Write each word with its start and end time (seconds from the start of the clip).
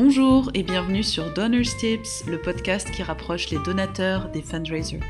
Bonjour 0.00 0.52
et 0.54 0.62
bienvenue 0.62 1.02
sur 1.02 1.34
Donors 1.34 1.76
Tips, 1.76 2.24
le 2.28 2.40
podcast 2.40 2.88
qui 2.92 3.02
rapproche 3.02 3.50
les 3.50 3.58
donateurs 3.58 4.30
des 4.30 4.42
fundraisers. 4.42 5.00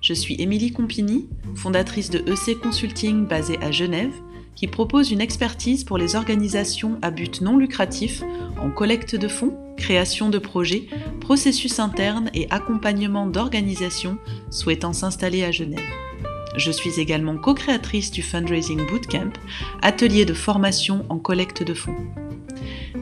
Je 0.00 0.14
suis 0.14 0.40
Émilie 0.40 0.70
Compini, 0.70 1.28
fondatrice 1.56 2.08
de 2.08 2.20
EC 2.20 2.56
Consulting 2.60 3.26
basée 3.26 3.58
à 3.60 3.72
Genève, 3.72 4.14
qui 4.54 4.68
propose 4.68 5.10
une 5.10 5.20
expertise 5.20 5.82
pour 5.82 5.98
les 5.98 6.14
organisations 6.14 7.00
à 7.02 7.10
but 7.10 7.40
non 7.40 7.56
lucratif 7.56 8.22
en 8.62 8.70
collecte 8.70 9.16
de 9.16 9.26
fonds, 9.26 9.58
création 9.76 10.30
de 10.30 10.38
projets, 10.38 10.86
processus 11.20 11.80
internes 11.80 12.30
et 12.32 12.46
accompagnement 12.50 13.26
d'organisations 13.26 14.18
souhaitant 14.52 14.92
s'installer 14.92 15.42
à 15.42 15.50
Genève. 15.50 15.80
Je 16.56 16.70
suis 16.70 17.00
également 17.00 17.36
co-créatrice 17.38 18.12
du 18.12 18.22
Fundraising 18.22 18.86
Bootcamp, 18.86 19.32
atelier 19.82 20.24
de 20.24 20.32
formation 20.32 21.04
en 21.08 21.18
collecte 21.18 21.64
de 21.64 21.74
fonds. 21.74 21.96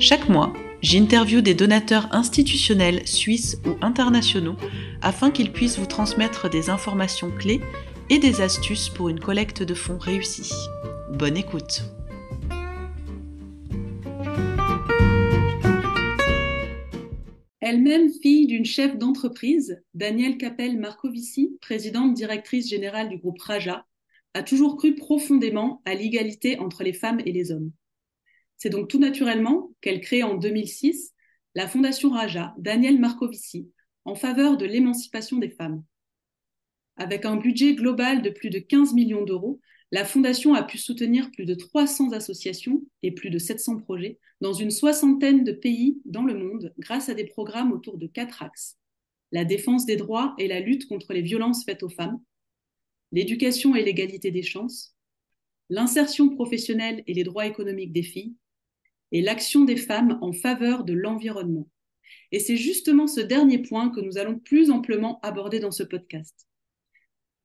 Chaque 0.00 0.28
mois, 0.30 0.52
j'interviewe 0.84 1.40
des 1.40 1.54
donateurs 1.54 2.14
institutionnels 2.14 3.08
suisses 3.08 3.58
ou 3.66 3.70
internationaux 3.80 4.56
afin 5.00 5.30
qu'ils 5.30 5.50
puissent 5.50 5.78
vous 5.78 5.86
transmettre 5.86 6.50
des 6.50 6.68
informations 6.68 7.30
clés 7.30 7.62
et 8.10 8.18
des 8.18 8.42
astuces 8.42 8.90
pour 8.90 9.08
une 9.08 9.18
collecte 9.18 9.62
de 9.62 9.72
fonds 9.72 9.96
réussie. 9.96 10.52
Bonne 11.10 11.38
écoute 11.38 11.84
Elle-même 17.60 18.10
fille 18.22 18.46
d'une 18.46 18.66
chef 18.66 18.98
d'entreprise, 18.98 19.82
Danielle 19.94 20.36
Capel 20.36 20.78
Marcovici, 20.78 21.56
présidente 21.62 22.12
directrice 22.12 22.68
générale 22.68 23.08
du 23.08 23.16
groupe 23.16 23.40
Raja, 23.40 23.86
a 24.34 24.42
toujours 24.42 24.76
cru 24.76 24.94
profondément 24.94 25.80
à 25.86 25.94
l'égalité 25.94 26.58
entre 26.58 26.82
les 26.82 26.92
femmes 26.92 27.20
et 27.24 27.32
les 27.32 27.52
hommes. 27.52 27.70
C'est 28.56 28.70
donc 28.70 28.88
tout 28.88 28.98
naturellement 28.98 29.72
qu'elle 29.80 30.00
crée 30.00 30.22
en 30.22 30.34
2006 30.34 31.12
la 31.54 31.68
Fondation 31.68 32.10
Raja, 32.10 32.54
Danielle 32.58 32.98
Marcovici, 32.98 33.70
en 34.04 34.14
faveur 34.14 34.56
de 34.56 34.66
l'émancipation 34.66 35.38
des 35.38 35.50
femmes. 35.50 35.84
Avec 36.96 37.24
un 37.24 37.36
budget 37.36 37.74
global 37.74 38.22
de 38.22 38.30
plus 38.30 38.50
de 38.50 38.58
15 38.58 38.92
millions 38.92 39.24
d'euros, 39.24 39.60
la 39.90 40.04
Fondation 40.04 40.54
a 40.54 40.62
pu 40.62 40.78
soutenir 40.78 41.30
plus 41.30 41.44
de 41.44 41.54
300 41.54 42.12
associations 42.12 42.82
et 43.02 43.12
plus 43.12 43.30
de 43.30 43.38
700 43.38 43.80
projets 43.80 44.18
dans 44.40 44.52
une 44.52 44.70
soixantaine 44.70 45.44
de 45.44 45.52
pays 45.52 46.00
dans 46.04 46.24
le 46.24 46.34
monde 46.34 46.74
grâce 46.78 47.08
à 47.08 47.14
des 47.14 47.26
programmes 47.26 47.72
autour 47.72 47.98
de 47.98 48.06
quatre 48.06 48.42
axes. 48.42 48.76
La 49.30 49.44
défense 49.44 49.86
des 49.86 49.96
droits 49.96 50.34
et 50.38 50.48
la 50.48 50.60
lutte 50.60 50.88
contre 50.88 51.12
les 51.12 51.22
violences 51.22 51.64
faites 51.64 51.82
aux 51.82 51.88
femmes, 51.88 52.20
l'éducation 53.12 53.76
et 53.76 53.84
l'égalité 53.84 54.30
des 54.30 54.42
chances, 54.42 54.96
l'insertion 55.70 56.28
professionnelle 56.28 57.02
et 57.06 57.14
les 57.14 57.24
droits 57.24 57.46
économiques 57.46 57.92
des 57.92 58.02
filles, 58.02 58.34
et 59.14 59.22
l'action 59.22 59.64
des 59.64 59.78
femmes 59.78 60.18
en 60.20 60.34
faveur 60.34 60.84
de 60.84 60.92
l'environnement. 60.92 61.66
Et 62.32 62.40
c'est 62.40 62.58
justement 62.58 63.06
ce 63.06 63.20
dernier 63.20 63.58
point 63.62 63.88
que 63.88 64.00
nous 64.00 64.18
allons 64.18 64.38
plus 64.38 64.70
amplement 64.70 65.18
aborder 65.22 65.60
dans 65.60 65.70
ce 65.70 65.84
podcast. 65.84 66.46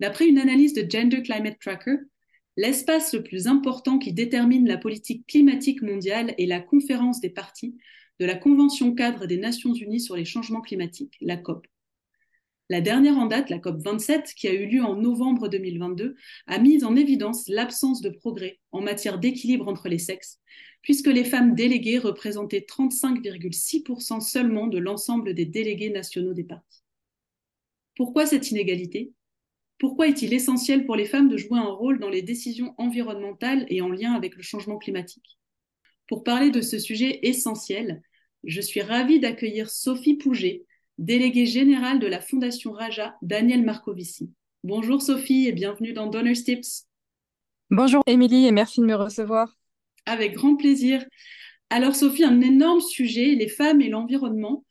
D'après 0.02 0.28
une 0.28 0.40
analyse 0.40 0.74
de 0.74 0.90
Gender 0.90 1.24
Climate 1.24 1.60
Tracker, 1.62 2.00
L'espace 2.60 3.14
le 3.14 3.24
plus 3.24 3.48
important 3.48 4.00
qui 4.00 4.12
détermine 4.12 4.68
la 4.68 4.78
politique 4.78 5.26
climatique 5.28 5.82
mondiale 5.82 6.36
est 6.38 6.46
la 6.46 6.60
conférence 6.60 7.22
des 7.22 7.30
parties 7.30 7.78
de 8.20 8.26
la 8.26 8.36
Convention 8.36 8.94
cadre 8.94 9.28
des 9.28 9.38
Nations 9.38 9.74
Unies 9.74 10.02
sur 10.02 10.18
les 10.18 10.26
changements 10.26 10.60
climatiques, 10.60 11.16
la 11.22 11.38
COP. 11.38 11.66
La 12.72 12.82
dernière 12.82 13.18
en 13.18 13.26
date, 13.26 13.50
la 13.50 13.58
COP 13.58 13.82
27, 13.82 14.34
qui 14.36 14.48
a 14.48 14.54
eu 14.54 14.68
lieu 14.68 14.84
en 14.84 14.96
novembre 14.96 15.48
2022, 15.48 16.16
a 16.46 16.60
mis 16.60 16.84
en 16.84 16.96
évidence 16.96 17.48
l'absence 17.48 18.02
de 18.02 18.10
progrès 18.10 18.60
en 18.72 18.82
matière 18.82 19.18
d'équilibre 19.18 19.68
entre 19.68 19.90
les 19.90 19.98
sexes, 19.98 20.40
puisque 20.84 21.08
les 21.08 21.24
femmes 21.24 21.56
déléguées 21.56 21.98
représentaient 21.98 22.66
35,6% 22.68 24.22
seulement 24.22 24.68
de 24.68 24.78
l'ensemble 24.78 25.34
des 25.34 25.46
délégués 25.46 25.90
nationaux 25.90 26.36
des 26.36 26.44
partis. 26.44 26.84
Pourquoi 27.96 28.28
cette 28.28 28.52
inégalité? 28.52 29.14
Pourquoi 29.80 30.08
est-il 30.08 30.32
essentiel 30.34 30.86
pour 30.86 30.96
les 30.96 31.06
femmes 31.06 31.30
de 31.30 31.38
jouer 31.38 31.58
un 31.58 31.72
rôle 31.72 32.00
dans 32.00 32.10
les 32.10 32.22
décisions 32.22 32.76
environnementales 32.78 33.66
et 33.70 33.82
en 33.82 33.90
lien 33.90 34.14
avec 34.14 34.36
le 34.36 34.44
changement 34.44 34.78
climatique? 34.78 35.40
Pour 36.08 36.24
parler 36.24 36.52
de 36.52 36.62
ce 36.62 36.78
sujet 36.78 37.20
essentiel, 37.24 38.04
je 38.44 38.62
suis 38.62 38.82
ravie 38.82 39.20
d'accueillir 39.20 39.70
Sophie 39.70 40.18
Pouget, 40.18 40.66
déléguée 41.00 41.46
générale 41.46 42.00
de 42.00 42.08
la 42.08 42.20
Fondation 42.20 42.74
Raja 42.74 43.16
Daniel 43.22 43.64
Marcovici. 43.64 44.32
Bonjour 44.66 45.02
Sophie 45.02 45.48
et 45.48 45.54
bienvenue 45.54 45.94
dans 45.94 46.08
Donors 46.08 46.36
Tips. 46.44 46.88
Bonjour 47.72 48.04
Émilie 48.06 48.48
et 48.48 48.52
merci 48.52 48.82
de 48.82 48.86
me 48.86 48.96
recevoir. 48.96 49.58
Avec 50.06 50.34
grand 50.34 50.58
plaisir. 50.58 51.06
Alors 51.70 51.96
Sophie, 51.96 52.26
un 52.26 52.42
énorme 52.42 52.82
sujet, 52.82 53.36
les 53.36 53.48
femmes 53.48 53.80
et 53.80 53.88
l'environnement. 53.88 54.66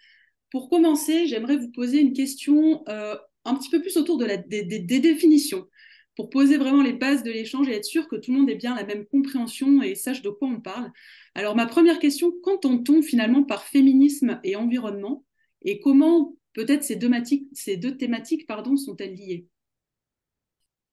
Pour 0.50 0.68
commencer, 0.68 1.26
j'aimerais 1.26 1.56
vous 1.56 1.70
poser 1.70 2.00
une 2.00 2.12
question 2.12 2.84
euh, 2.90 3.16
un 3.46 3.54
petit 3.54 3.70
peu 3.70 3.80
plus 3.80 3.96
autour 3.96 4.18
de 4.18 4.26
la, 4.26 4.36
des, 4.36 4.64
définitions 4.82 5.66
pour 6.14 6.28
poser 6.28 6.58
vraiment 6.58 6.82
les 6.82 6.92
bases 6.92 7.22
de 7.22 7.30
l'échange 7.30 7.70
et 7.70 7.74
être 7.74 7.86
sûr 7.86 8.06
que 8.06 8.16
tout 8.16 8.32
le 8.32 8.38
monde 8.38 8.50
ait 8.50 8.56
bien 8.56 8.74
la 8.74 8.84
même 8.84 9.06
compréhension 9.06 9.80
et 9.80 9.94
sache 9.94 10.20
de 10.20 10.28
quoi 10.28 10.48
on 10.48 10.60
parle. 10.60 10.90
Alors 11.34 11.56
ma 11.56 11.64
première 11.64 11.98
question, 11.98 12.34
qu'entend-on 12.42 13.00
finalement 13.00 13.44
par 13.44 13.62
féminisme 13.62 14.40
et 14.44 14.56
environnement? 14.56 15.24
Et 15.62 15.80
comment 15.80 16.34
peut-être 16.52 16.84
ces 16.84 16.96
deux, 16.96 17.10
ces 17.52 17.76
deux 17.76 17.96
thématiques 17.96 18.46
sont-elles 18.76 19.14
liées? 19.14 19.46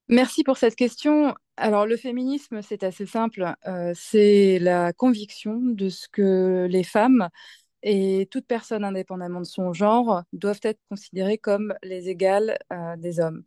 Merci 0.08 0.44
pour 0.44 0.58
cette 0.58 0.76
question. 0.76 1.34
Alors 1.58 1.88
le 1.88 1.98
féminisme, 1.98 2.62
c'est 2.62 2.84
assez 2.84 3.06
simple. 3.08 3.56
Euh, 3.66 3.92
c'est 3.96 4.60
la 4.60 4.94
conviction 4.94 5.60
de 5.60 5.90
ce 5.90 6.08
que 6.08 6.68
les 6.70 6.84
femmes 6.84 7.30
et 7.88 8.28
toute 8.32 8.48
personne, 8.48 8.84
indépendamment 8.84 9.40
de 9.42 9.46
son 9.46 9.72
genre, 9.72 10.24
doivent 10.34 10.60
être 10.64 10.80
considérées 10.90 11.38
comme 11.38 11.74
les 11.84 12.10
égales 12.10 12.58
euh, 12.74 12.96
des 12.98 13.20
hommes. 13.20 13.44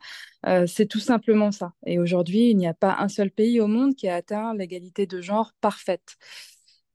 Euh, 0.47 0.67
c'est 0.67 0.87
tout 0.87 1.01
simplement 1.01 1.51
ça. 1.51 1.73
Et 1.87 1.99
aujourd'hui, 1.99 2.51
il 2.51 2.57
n'y 2.57 2.69
a 2.69 2.75
pas 2.75 2.97
un 3.01 3.09
seul 3.09 3.33
pays 3.33 3.61
au 3.61 3.67
monde 3.67 3.97
qui 3.97 4.09
a 4.09 4.15
atteint 4.15 4.55
l'égalité 4.55 5.07
de 5.07 5.21
genre 5.21 5.53
parfaite. 5.61 6.17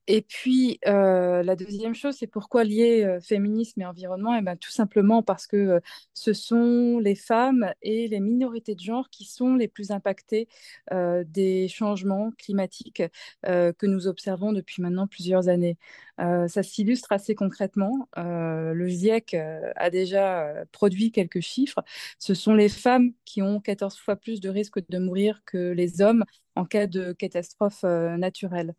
Et 0.06 0.20
puis, 0.20 0.78
euh, 0.86 1.42
la 1.42 1.56
deuxième 1.56 1.94
chose, 1.94 2.16
c'est 2.18 2.26
pourquoi 2.26 2.62
lier 2.64 3.04
euh, 3.04 3.20
féminisme 3.20 3.80
et 3.80 3.86
environnement? 3.86 4.34
Et 4.34 4.40
eh 4.40 4.42
ben, 4.42 4.56
Tout 4.56 4.70
simplement 4.70 5.22
parce 5.22 5.46
que 5.46 5.56
euh, 5.56 5.80
ce 6.12 6.34
sont 6.34 6.98
les 6.98 7.14
femmes 7.14 7.72
et 7.80 8.06
les 8.08 8.20
minorités 8.20 8.74
de 8.74 8.80
genre 8.80 9.08
qui 9.08 9.24
sont 9.24 9.54
les 9.56 9.68
plus 9.68 9.90
impactées 9.92 10.48
des 10.92 11.68
changements 11.68 12.30
climatiques 12.38 13.02
que 13.42 13.86
nous 13.86 14.06
observons 14.06 14.52
depuis 14.52 14.82
maintenant 14.82 15.06
plusieurs 15.06 15.48
années. 15.48 15.78
ça 16.18 16.62
s'illustre 16.62 17.12
assez 17.12 17.34
concrètement. 17.34 18.08
le 18.16 18.86
GIEC 18.86 19.34
a 19.34 19.90
déjà 19.90 20.64
produit 20.72 21.12
quelques 21.12 21.40
chiffres. 21.40 21.82
Ce 22.18 22.34
sont 22.34 22.54
les 22.54 22.68
femmes 22.68 23.12
qui 23.24 23.42
ont 23.42 23.60
14 23.60 23.98
fois 23.98 24.16
plus 24.16 24.40
de 24.40 24.48
risques 24.48 24.86
de 24.88 24.98
mourir 24.98 25.42
que 25.46 25.72
les 25.72 26.00
hommes 26.02 26.24
en 26.54 26.64
cas 26.64 26.86
de 26.86 27.12
catastrophe 27.12 27.82
naturelle. 27.84 28.74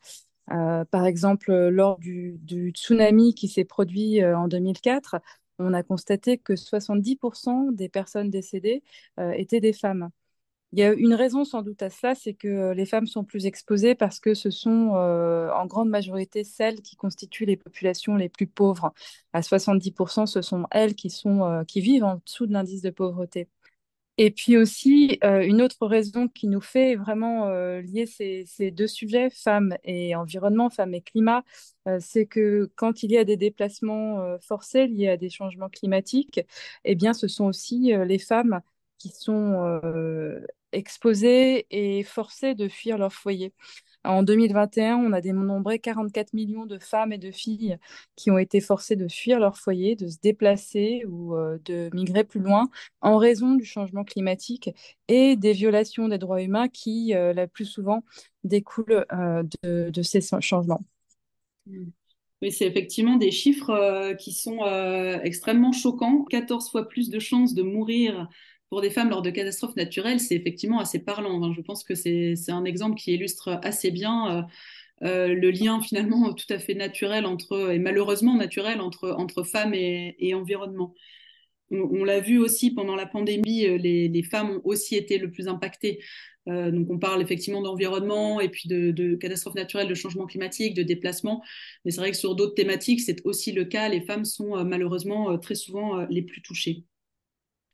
Euh, 0.51 0.85
par 0.85 1.05
exemple, 1.05 1.51
lors 1.69 1.97
du, 1.99 2.39
tsunami 2.73 3.33
qui 3.33 3.47
s'est 3.47 3.65
produit 3.65 4.21
euh, 4.21 4.37
en 4.37 4.47
2004, 4.47 5.17
on 5.59 5.73
a 5.73 5.83
constaté 5.83 6.37
que 6.37 6.55
70% 6.55 7.71
des 7.71 7.89
personnes 7.89 8.29
décédées 8.29 8.83
euh, 9.19 9.31
étaient 9.31 9.61
des 9.61 9.73
femmes. 9.73 10.09
Il 10.73 10.79
y 10.79 10.83
a 10.83 10.93
une 10.93 11.13
raison 11.13 11.45
sans 11.45 11.61
doute 11.61 11.81
à 11.83 11.89
cela, 11.89 12.15
c'est 12.15 12.33
que 12.33 12.71
les 12.73 12.85
femmes 12.85 13.07
sont 13.07 13.23
plus 13.23 13.45
exposées 13.45 13.95
parce 13.95 14.19
que 14.19 14.33
ce 14.33 14.51
sont 14.51 14.89
en 14.89 15.65
grande 15.67 15.89
majorité 15.89 16.43
celles 16.43 16.81
qui 16.81 16.97
constituent 16.97 17.45
les 17.45 17.55
populations 17.55 18.15
les 18.17 18.29
plus 18.29 18.47
pauvres. 18.47 18.93
À 19.33 19.41
70%, 19.41 20.25
ce 20.25 20.41
sont 20.41 20.65
elles 20.71 20.95
qui, 20.95 21.09
sont, 21.09 21.63
qui 21.67 21.79
vivent 21.81 22.03
en 22.03 22.15
dessous 22.25 22.45
de 22.45 22.53
l'indice 22.53 22.81
de 22.81 22.89
pauvreté. 22.89 23.47
Et 24.17 24.31
puis 24.31 24.55
aussi, 24.57 25.19
euh, 25.25 25.41
une 25.41 25.61
autre 25.61 25.85
raison 25.87 26.29
qui 26.29 26.47
nous 26.47 26.61
fait 26.61 26.95
vraiment 26.95 27.47
euh, 27.49 27.81
lier 27.81 28.05
ces, 28.05 28.45
deux 28.71 28.87
sujets, 28.87 29.29
femmes 29.29 29.75
et 29.83 30.15
environnement, 30.15 30.69
femmes 30.69 30.93
et 30.93 31.01
climat, 31.01 31.43
euh, 31.87 31.97
c'est 31.99 32.25
que 32.25 32.71
quand 32.75 33.03
il 33.03 33.11
y 33.11 33.17
a 33.17 33.25
des 33.25 33.35
déplacements 33.37 34.37
forcés 34.39 34.87
liés 34.87 35.09
à 35.09 35.17
des 35.17 35.29
changements 35.29 35.69
climatiques, 35.69 36.39
eh 36.85 36.95
bien, 36.95 37.13
ce 37.13 37.27
sont 37.27 37.45
aussi 37.45 37.91
les 38.05 38.19
femmes 38.19 38.61
qui 38.97 39.09
sont 39.09 39.81
exposées 40.71 41.67
et 41.69 42.03
forcées 42.03 42.55
de 42.55 42.67
fuir 42.69 42.97
leur 42.97 43.11
foyer. 43.13 43.53
En 44.05 44.23
2021, 44.23 44.97
on 44.97 45.13
a 45.13 45.21
dénombré 45.21 45.79
44 45.79 46.33
millions 46.33 46.65
de 46.65 46.77
femmes 46.77 47.11
et 47.11 47.17
de 47.17 47.31
filles 47.31 47.77
qui 48.15 48.31
ont 48.31 48.37
été 48.37 48.61
forcées 48.61 48.95
de 48.95 49.07
fuir 49.07 49.39
leur 49.39 49.57
foyer, 49.57 49.95
de 49.95 50.07
se 50.07 50.17
déplacer 50.21 51.03
ou 51.07 51.35
euh, 51.35 51.57
de 51.65 51.89
migrer 51.93 52.23
plus 52.23 52.39
loin 52.39 52.69
en 53.01 53.17
raison 53.17 53.55
du 53.55 53.65
changement 53.65 54.03
climatique 54.03 54.69
et 55.07 55.35
des 55.35 55.53
violations 55.53 56.07
des 56.07 56.17
droits 56.17 56.41
humains 56.41 56.67
qui, 56.67 57.13
euh, 57.15 57.33
la 57.33 57.47
plus 57.47 57.65
souvent, 57.65 58.03
découlent 58.43 59.05
euh, 59.11 59.43
de, 59.63 60.01
ces 60.01 60.21
changements. 60.39 60.81
Oui, 61.67 62.51
c'est 62.51 62.67
effectivement 62.67 63.15
des 63.15 63.31
chiffres 63.31 64.13
qui 64.19 64.33
sont 64.33 64.59
extrêmement 65.23 65.71
choquants. 65.71 66.25
14 66.25 66.69
fois 66.69 66.87
plus 66.87 67.09
de 67.09 67.17
chances 67.17 67.53
de 67.53 67.63
mourir 67.63 68.29
pour 68.75 68.81
des 68.81 68.89
femmes 68.89 69.09
lors 69.09 69.21
de 69.21 69.29
catastrophes 69.29 69.77
naturelles, 69.77 70.19
c'est 70.19 70.35
effectivement 70.35 70.81
assez 70.81 70.99
parlant. 70.99 71.53
je 71.53 71.61
pense 71.61 71.85
que 71.85 71.95
c'est 71.95 72.35
un 72.49 72.65
exemple 72.65 72.97
qui 72.97 73.13
illustre 73.13 73.57
assez 73.63 73.89
bien 73.89 74.45
le 74.99 75.49
lien 75.49 75.79
finalement 75.79 76.33
tout 76.33 76.45
à 76.49 76.59
fait 76.59 76.73
naturel 76.73 77.25
entre, 77.25 77.71
et 77.71 77.79
malheureusement 77.79 78.35
naturel 78.35 78.81
entre, 78.81 79.11
entre 79.11 79.43
femmes 79.43 79.73
et, 79.73 80.33
environnement. 80.33 80.93
On, 81.71 82.03
l'a 82.03 82.19
vu 82.19 82.37
aussi 82.37 82.73
pendant 82.73 82.97
la 82.97 83.05
pandémie, 83.05 83.61
les, 83.79 84.09
les, 84.09 84.23
femmes 84.23 84.51
ont 84.57 84.61
aussi 84.65 84.97
été 84.97 85.19
le 85.19 85.31
plus 85.31 85.47
impactées. 85.47 86.01
Euh, 86.49 86.69
donc 86.69 86.89
on 86.89 86.99
parle 86.99 87.21
effectivement 87.21 87.61
d'environnement 87.61 88.41
et 88.41 88.49
puis 88.49 88.67
de, 88.67 89.15
catastrophes 89.15 89.55
naturelles, 89.55 89.87
de 89.87 89.95
changement 89.95 90.25
climatique, 90.25 90.73
de 90.73 90.83
déplacement. 90.83 91.41
Mais 91.85 91.91
c'est 91.91 92.01
vrai 92.01 92.11
que 92.11 92.17
sur 92.17 92.35
d'autres 92.35 92.55
thématiques, 92.55 92.99
c'est 92.99 93.25
aussi 93.25 93.53
le 93.53 93.63
cas. 93.63 93.87
Les 93.87 94.01
femmes 94.01 94.25
sont 94.25 94.57
euh, 94.57 94.65
malheureusement 94.65 95.31
euh, 95.31 95.37
très 95.37 95.55
souvent 95.55 96.05
les 96.09 96.23
plus 96.23 96.41
touchées. 96.41 96.83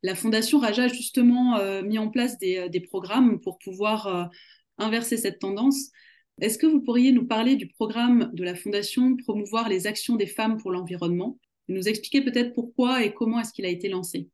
La 0.03 0.15
Fondation 0.15 0.59
Raja 0.59 0.83
a 0.83 0.87
justement 0.87 1.59
mis 1.83 1.99
en 1.99 2.09
place 2.09 2.37
des, 2.39 2.69
des 2.69 2.79
programmes 2.79 3.39
pour 3.39 3.59
pouvoir 3.59 4.31
inverser 4.79 5.17
cette 5.17 5.39
tendance. 5.39 5.91
Est-ce 6.39 6.57
que 6.57 6.65
vous 6.65 6.81
pourriez 6.81 7.11
nous 7.11 7.27
parler 7.27 7.55
du 7.55 7.67
programme 7.67 8.31
de 8.33 8.43
la 8.43 8.55
Fondation 8.55 9.15
Promouvoir 9.15 9.69
les 9.69 9.85
actions 9.85 10.15
des 10.15 10.25
femmes 10.25 10.57
pour 10.57 10.71
l'environnement 10.71 11.37
Nous 11.67 11.87
expliquer 11.87 12.21
peut-être 12.21 12.53
pourquoi 12.53 13.03
et 13.03 13.13
comment 13.13 13.39
est-ce 13.39 13.53
qu'il 13.53 13.65
a 13.65 13.69
été 13.69 13.89
lancé? 13.89 14.27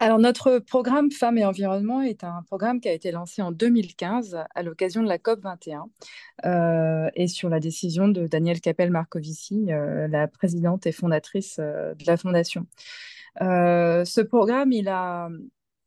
Alors, 0.00 0.20
notre 0.20 0.60
programme 0.60 1.10
Femmes 1.10 1.38
et 1.38 1.44
Environnement 1.44 2.02
est 2.02 2.22
un 2.22 2.44
programme 2.44 2.80
qui 2.80 2.88
a 2.88 2.92
été 2.92 3.10
lancé 3.10 3.42
en 3.42 3.50
2015 3.50 4.38
à 4.54 4.62
l'occasion 4.62 5.02
de 5.02 5.08
la 5.08 5.18
COP 5.18 5.40
21 5.42 5.90
euh, 6.44 7.10
et 7.16 7.26
sur 7.26 7.48
la 7.48 7.58
décision 7.58 8.06
de 8.06 8.28
Danielle 8.28 8.60
Capel-Marcovici, 8.60 9.72
euh, 9.72 10.06
la 10.06 10.28
présidente 10.28 10.86
et 10.86 10.92
fondatrice 10.92 11.56
euh, 11.58 11.94
de 11.96 12.04
la 12.06 12.16
Fondation. 12.16 12.66
Euh, 13.40 14.04
ce 14.04 14.20
programme, 14.20 14.72
il 14.72 14.88
a 14.88 15.28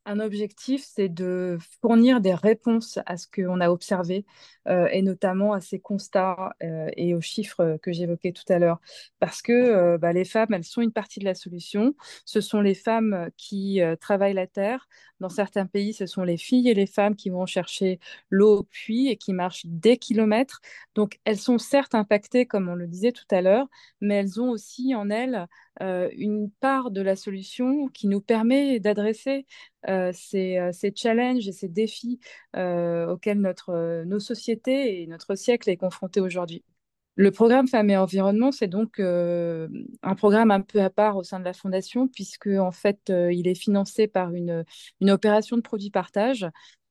un 0.07 0.19
objectif, 0.19 0.83
c'est 0.83 1.09
de 1.09 1.59
fournir 1.81 2.21
des 2.21 2.33
réponses 2.33 2.97
à 3.05 3.17
ce 3.17 3.27
qu'on 3.27 3.61
a 3.61 3.69
observé 3.69 4.25
euh, 4.67 4.87
et 4.91 5.03
notamment 5.03 5.53
à 5.53 5.61
ces 5.61 5.79
constats 5.79 6.55
euh, 6.63 6.89
et 6.97 7.13
aux 7.13 7.21
chiffres 7.21 7.77
que 7.83 7.91
j'évoquais 7.91 8.31
tout 8.31 8.51
à 8.51 8.57
l'heure. 8.57 8.81
Parce 9.19 9.43
que 9.43 9.97
bah, 9.97 10.11
les 10.11 10.25
femmes, 10.25 10.53
elles 10.53 10.63
sont 10.63 10.81
une 10.81 10.91
partie 10.91 11.19
de 11.19 11.25
la 11.25 11.35
solution. 11.35 11.95
Ce 12.25 12.41
sont 12.41 12.61
les 12.61 12.73
femmes 12.73 13.29
qui 13.37 13.79
travaillent 13.99 14.33
la 14.33 14.47
terre. 14.47 14.87
Dans 15.19 15.29
certains 15.29 15.67
pays, 15.67 15.93
ce 15.93 16.07
sont 16.07 16.23
les 16.23 16.37
filles 16.37 16.67
et 16.69 16.73
les 16.73 16.87
femmes 16.87 17.15
qui 17.15 17.29
vont 17.29 17.45
chercher 17.45 17.99
l'eau 18.31 18.57
au 18.59 18.63
puits 18.63 19.07
et 19.07 19.17
qui 19.17 19.33
marchent 19.33 19.67
des 19.67 19.97
kilomètres. 19.97 20.61
Donc, 20.95 21.19
elles 21.25 21.37
sont 21.37 21.59
certes 21.59 21.93
impactées, 21.93 22.47
comme 22.47 22.69
on 22.69 22.75
le 22.75 22.87
disait 22.87 23.11
tout 23.11 23.27
à 23.29 23.41
l'heure, 23.41 23.67
mais 24.01 24.15
elles 24.15 24.41
ont 24.41 24.49
aussi 24.49 24.95
en 24.95 25.11
elles 25.11 25.47
une 25.79 26.51
part 26.59 26.91
de 26.91 27.01
la 27.01 27.15
solution 27.15 27.87
qui 27.87 28.07
nous 28.07 28.21
permet 28.21 28.79
d'adresser 28.79 29.45
ces, 29.87 30.69
ces, 30.73 30.93
challenges 30.95 31.47
et 31.47 31.51
ces 31.51 31.69
défis 31.69 32.19
auxquels 32.55 33.39
notre, 33.39 34.03
nos 34.03 34.19
sociétés 34.19 35.01
et 35.01 35.07
notre 35.07 35.35
siècle 35.35 35.69
est 35.69 35.77
confronté 35.77 36.19
aujourd'hui. 36.19 36.63
Le 37.15 37.29
programme 37.29 37.67
Femmes 37.67 37.89
et 37.89 37.97
Environnement, 37.97 38.51
c'est 38.51 38.67
donc 38.67 38.99
euh, 38.99 39.67
un 40.01 40.15
programme 40.15 40.49
un 40.49 40.61
peu 40.61 40.81
à 40.81 40.89
part 40.89 41.17
au 41.17 41.23
sein 41.23 41.39
de 41.39 41.45
la 41.45 41.53
Fondation, 41.53 42.07
puisque 42.07 42.47
en 42.47 42.71
fait, 42.71 43.09
euh, 43.09 43.33
il 43.33 43.47
est 43.47 43.55
financé 43.55 44.07
par 44.07 44.33
une, 44.33 44.63
opération 45.01 45.57
de 45.57 45.61
produit 45.61 45.89
partage. 45.91 46.47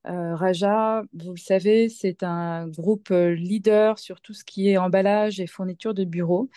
Euh, 0.06 0.35
Raja, 0.35 1.03
vous 1.15 1.33
le 1.33 1.38
savez, 1.38 1.88
c'est 1.88 2.23
un 2.23 2.69
groupe 2.69 3.09
leader 3.11 3.99
sur 3.99 4.21
tout 4.21 4.35
ce 4.35 4.44
qui 4.44 4.69
est 4.69 4.76
emballage 4.76 5.41
et 5.41 5.47
fourniture 5.47 5.94
de 5.94 6.05
bureaux. 6.05 6.50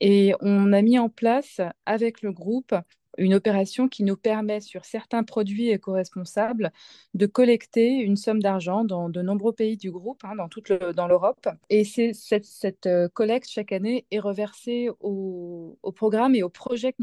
Et 0.00 0.34
on 0.40 0.72
a 0.72 0.82
mis 0.82 0.98
en 0.98 1.08
place 1.08 1.60
avec 1.86 2.22
le 2.22 2.32
groupe 2.32 2.74
une 3.18 3.34
opération 3.34 3.88
qui 3.88 4.04
nous 4.04 4.16
permet 4.16 4.60
sur 4.60 4.84
certains 4.84 5.24
produits 5.24 5.70
éco-responsables 5.70 6.72
de 7.14 7.26
collecter 7.26 7.96
une 7.96 8.16
somme 8.16 8.40
d'argent 8.40 8.84
dans 8.84 9.08
de 9.08 9.20
nombreux 9.20 9.52
pays 9.52 9.76
du 9.76 9.90
groupe, 9.90 10.24
hein, 10.24 10.36
dans 10.36 10.48
toute 10.48 10.68
l'Europe. 10.68 11.48
Et 11.68 11.84
cette, 11.84 12.86
euh, 12.86 13.08
collecte 13.08 13.50
chaque 13.50 13.72
année 13.72 14.06
est 14.10 14.20
reversée 14.20 14.88
au, 15.00 15.76
programme 15.96 16.36
et 16.36 16.44
au 16.44 16.48
projet 16.48 16.92
que 16.92 17.02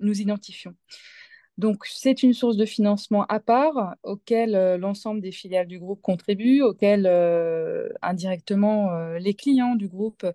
nous 0.00 0.20
identifions. 0.20 0.74
Donc, 1.58 1.84
c'est 1.86 2.22
une 2.22 2.32
source 2.32 2.56
de 2.56 2.64
financement 2.64 3.26
à 3.26 3.38
part 3.38 3.96
auquel 4.04 4.54
euh, 4.54 4.78
l'ensemble 4.78 5.20
des 5.20 5.32
filiales 5.32 5.66
du 5.66 5.78
groupe 5.78 6.00
contribuent, 6.00 6.62
auquel 6.62 7.06
euh, 7.06 7.90
indirectement 8.00 8.90
euh, 8.92 9.18
les 9.18 9.34
clients 9.34 9.74
du 9.74 9.86
groupe 9.86 10.26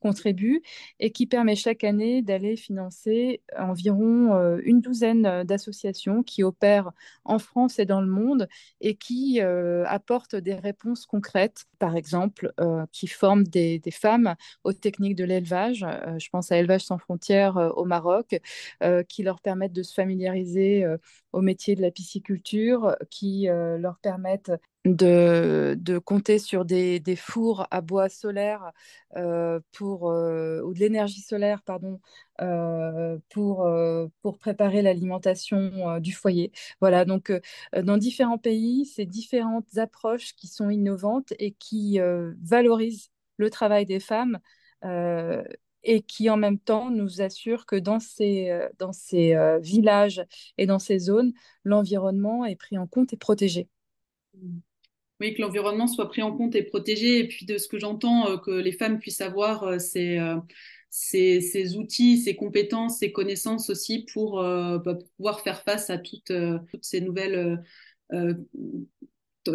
contribuent 0.00 0.62
et 1.00 1.10
qui 1.12 1.26
permet 1.26 1.56
chaque 1.56 1.82
année 1.82 2.20
d'aller 2.20 2.56
financer 2.56 3.40
environ 3.58 4.58
une 4.62 4.80
douzaine 4.80 5.42
d'associations 5.44 6.22
qui 6.22 6.44
opèrent 6.44 6.92
en 7.24 7.38
France 7.38 7.78
et 7.78 7.86
dans 7.86 8.00
le 8.00 8.06
monde 8.06 8.46
et 8.80 8.94
qui 8.94 9.40
apportent 9.40 10.36
des 10.36 10.54
réponses 10.54 11.06
concrètes, 11.06 11.64
par 11.80 11.96
exemple, 11.96 12.52
qui 12.92 13.08
forment 13.08 13.44
des, 13.44 13.80
des, 13.80 13.90
femmes 13.90 14.36
aux 14.62 14.72
techniques 14.72 15.16
de 15.16 15.24
l'élevage. 15.24 15.84
je 16.18 16.28
pense 16.28 16.52
à 16.52 16.58
Élevage 16.58 16.84
sans 16.84 16.98
frontières 16.98 17.56
au 17.76 17.84
Maroc, 17.84 18.40
qui 19.08 19.22
leur 19.24 19.40
permettent 19.40 19.72
de 19.72 19.82
se 19.82 19.94
familiariser 19.94 20.65
euh, 20.84 20.96
au 21.32 21.40
métier 21.40 21.74
de 21.74 21.82
la 21.82 21.90
pisciculture 21.90 22.96
qui 23.10 23.48
euh, 23.48 23.78
leur 23.78 23.98
permettent 23.98 24.52
de, 24.84 25.98
compter 26.04 26.38
sur 26.38 26.64
des, 26.64 27.02
fours 27.16 27.66
à 27.70 27.80
bois 27.80 28.08
solaire 28.08 28.72
euh, 29.16 29.60
pour, 29.72 30.04
ou 30.04 30.74
de 30.74 30.78
l'énergie 30.78 31.20
solaire 31.20 31.62
pardon, 31.62 32.00
pour, 33.30 33.68
pour 34.22 34.38
préparer 34.38 34.82
l'alimentation 34.82 35.98
du 35.98 36.12
foyer. 36.12 36.52
Voilà, 36.80 37.04
donc 37.04 37.32
dans 37.76 37.96
différents 37.96 38.38
pays, 38.38 38.86
ces 38.86 39.06
différentes 39.06 39.76
approches 39.76 40.34
qui 40.36 40.46
sont 40.46 40.70
innovantes 40.70 41.32
et 41.40 41.52
qui 41.52 41.98
valorisent 42.40 43.10
le 43.38 43.50
travail 43.50 43.86
des 43.86 44.00
femmes 44.00 44.38
et 45.86 46.02
qui 46.02 46.28
en 46.28 46.36
même 46.36 46.58
temps 46.58 46.90
nous 46.90 47.22
assure 47.22 47.64
que 47.64 47.76
dans 47.76 48.00
ces, 48.00 48.50
euh, 48.50 48.68
dans 48.78 48.92
ces 48.92 49.34
euh, 49.34 49.58
villages 49.58 50.22
et 50.58 50.66
dans 50.66 50.80
ces 50.80 50.98
zones, 50.98 51.32
l'environnement 51.64 52.44
est 52.44 52.56
pris 52.56 52.76
en 52.76 52.86
compte 52.86 53.12
et 53.12 53.16
protégé. 53.16 53.68
Oui, 55.20 55.32
que 55.32 55.40
l'environnement 55.40 55.86
soit 55.86 56.08
pris 56.08 56.22
en 56.22 56.36
compte 56.36 56.56
et 56.56 56.64
protégé. 56.64 57.20
Et 57.20 57.28
puis 57.28 57.46
de 57.46 57.56
ce 57.56 57.68
que 57.68 57.78
j'entends, 57.78 58.28
euh, 58.28 58.36
que 58.36 58.50
les 58.50 58.72
femmes 58.72 58.98
puissent 58.98 59.20
avoir 59.20 59.80
ces, 59.80 60.18
ces, 60.90 61.76
outils, 61.76 62.18
ces 62.18 62.34
compétences, 62.34 62.98
ces 62.98 63.12
connaissances 63.12 63.70
aussi 63.70 64.04
pour, 64.12 64.42
bah, 64.42 64.98
pouvoir 65.16 65.40
faire 65.40 65.62
face 65.62 65.88
à 65.88 65.98
toutes, 65.98 66.32
ces 66.82 67.00
nouvelles 67.00 67.62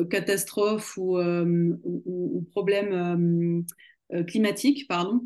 catastrophes 0.10 0.96
ou, 0.98 1.20
ou, 1.20 1.82
ou 2.06 2.42
problèmes 2.52 3.66
climatiques. 4.28 4.88
Pardon. 4.88 5.22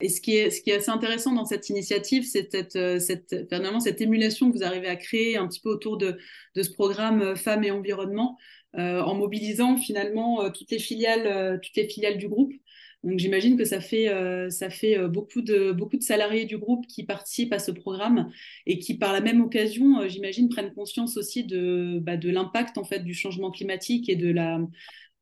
Et 0.00 0.10
ce 0.10 0.20
qui, 0.20 0.36
est, 0.36 0.72
assez 0.72 0.90
intéressant 0.90 1.32
dans 1.32 1.46
cette 1.46 1.70
initiative, 1.70 2.24
c'est 2.24 2.50
cette, 2.50 2.76
euh, 2.76 2.98
cette, 2.98 3.46
finalement 3.48 3.80
cette 3.80 4.00
émulation 4.02 4.50
que 4.50 4.58
vous 4.58 4.64
arrivez 4.64 4.88
à 4.88 4.96
créer 4.96 5.38
un 5.38 5.48
petit 5.48 5.60
peu 5.60 5.70
autour 5.70 5.96
de, 5.96 6.18
ce 6.54 6.70
programme 6.70 7.22
euh, 7.22 7.34
Femmes 7.34 7.64
et 7.64 7.70
Environnement, 7.70 8.36
euh, 8.76 9.00
en 9.00 9.14
mobilisant 9.14 9.78
finalement 9.78 10.50
toutes 10.50 10.70
les 10.70 10.78
filiales, 10.78 11.58
toutes 11.62 11.76
les 11.76 11.88
filiales 11.88 12.18
du 12.18 12.28
groupe. 12.28 12.52
Donc 13.04 13.18
j'imagine 13.18 13.56
que 13.56 13.64
ça 13.64 13.80
fait, 13.80 14.10
ça 14.50 14.68
fait 14.68 14.98
beaucoup, 15.08 15.40
de, 15.40 15.70
beaucoup 15.70 15.96
de 15.96 16.02
salariés 16.02 16.44
du 16.44 16.58
groupe 16.58 16.86
qui 16.86 17.04
participent 17.04 17.52
à 17.52 17.58
ce 17.58 17.70
programme 17.70 18.30
et 18.66 18.78
qui, 18.78 18.98
par 18.98 19.12
la 19.12 19.20
même 19.20 19.40
occasion, 19.40 20.06
j'imagine, 20.08 20.48
prennent 20.48 20.74
conscience 20.74 21.16
aussi 21.16 21.44
de, 21.44 22.00
bah, 22.02 22.16
de 22.16 22.28
l'impact 22.30 22.76
en 22.78 22.84
fait 22.84 23.00
du 23.00 23.14
changement 23.14 23.50
climatique 23.50 24.08
et 24.08 24.16
de 24.16 24.30
la 24.30 24.58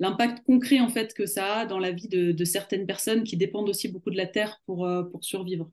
l'impact 0.01 0.45
concret 0.45 0.81
en 0.81 0.89
fait 0.89 1.15
que 1.15 1.27
ça 1.27 1.61
a 1.61 1.67
dans 1.67 1.79
la 1.79 1.93
vie 1.93 2.09
de, 2.09 2.33
de, 2.33 2.45
certaines 2.45 2.87
personnes 2.87 3.25
qui 3.25 3.37
dépendent 3.37 3.69
aussi 3.69 3.89
beaucoup 3.89 4.11
de 4.11 4.17
la 4.17 4.27
terre 4.27 4.61
pour, 4.67 4.87
euh, 4.87 5.05
pour 5.05 5.25
survivre. 5.25 5.71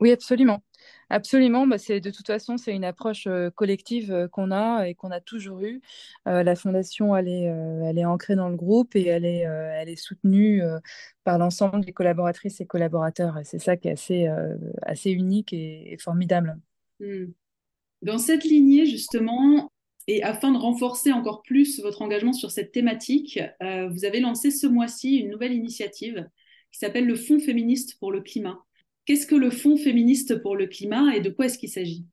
Oui, 0.00 0.10
absolument. 0.12 0.62
Absolument, 1.10 1.66
bah 1.66 1.76
c'est 1.76 2.00
de 2.00 2.10
toute 2.10 2.26
façon 2.26 2.56
c'est 2.56 2.74
une 2.74 2.84
approche 2.84 3.26
euh, 3.26 3.50
collective 3.50 4.12
euh, 4.12 4.28
qu'on 4.28 4.50
a 4.50 4.86
et 4.86 4.94
qu'on 4.94 5.10
a 5.10 5.20
toujours 5.20 5.60
eue. 5.60 5.82
Euh, 6.26 6.42
la 6.42 6.56
fondation 6.56 7.14
elle 7.14 7.28
est, 7.28 7.44
elle 7.44 7.98
est 7.98 8.04
ancrée 8.06 8.34
dans 8.34 8.48
le 8.48 8.56
groupe 8.56 8.96
et 8.96 9.06
elle 9.06 9.26
est, 9.26 9.40
elle 9.40 9.90
est 9.90 9.96
soutenue 9.96 10.62
par 11.24 11.38
l'ensemble 11.38 11.84
des 11.84 11.92
collaboratrices 11.92 12.60
et 12.60 12.66
collaborateurs. 12.66 13.38
Et 13.38 13.44
c'est 13.44 13.58
ça 13.58 13.76
qui 13.76 13.88
est 13.88 13.92
assez, 13.92 14.28
assez 14.82 15.10
unique 15.10 15.52
et, 15.52 15.92
et 15.92 15.98
formidable. 15.98 16.58
Hmm. 17.00 17.26
Dans 18.02 18.18
cette 18.18 18.44
lignée 18.44 18.86
justement, 18.86 19.69
et 20.12 20.24
afin 20.24 20.50
de 20.50 20.58
renforcer 20.58 21.12
encore 21.12 21.42
plus 21.42 21.80
votre 21.80 22.02
engagement 22.02 22.32
sur 22.32 22.50
cette 22.50 22.72
thématique, 22.72 23.38
euh, 23.62 23.88
vous 23.88 24.04
avez 24.04 24.18
lancé 24.18 24.50
ce 24.50 24.66
mois-ci 24.66 25.18
une 25.18 25.30
nouvelle 25.30 25.52
initiative 25.52 26.28
qui 26.72 26.80
s'appelle 26.80 27.06
le 27.06 27.14
Fonds 27.14 27.38
féministe 27.38 27.96
pour 28.00 28.10
le 28.10 28.20
climat. 28.20 28.58
Qu'est-ce 29.04 29.24
que 29.24 29.36
le 29.36 29.50
Fonds 29.50 29.76
féministe 29.76 30.42
pour 30.42 30.56
le 30.56 30.66
climat 30.66 31.14
et 31.14 31.20
de 31.20 31.30
quoi 31.30 31.46
est-ce 31.46 31.58
qu'il 31.58 31.70
s'agit? 31.70 32.06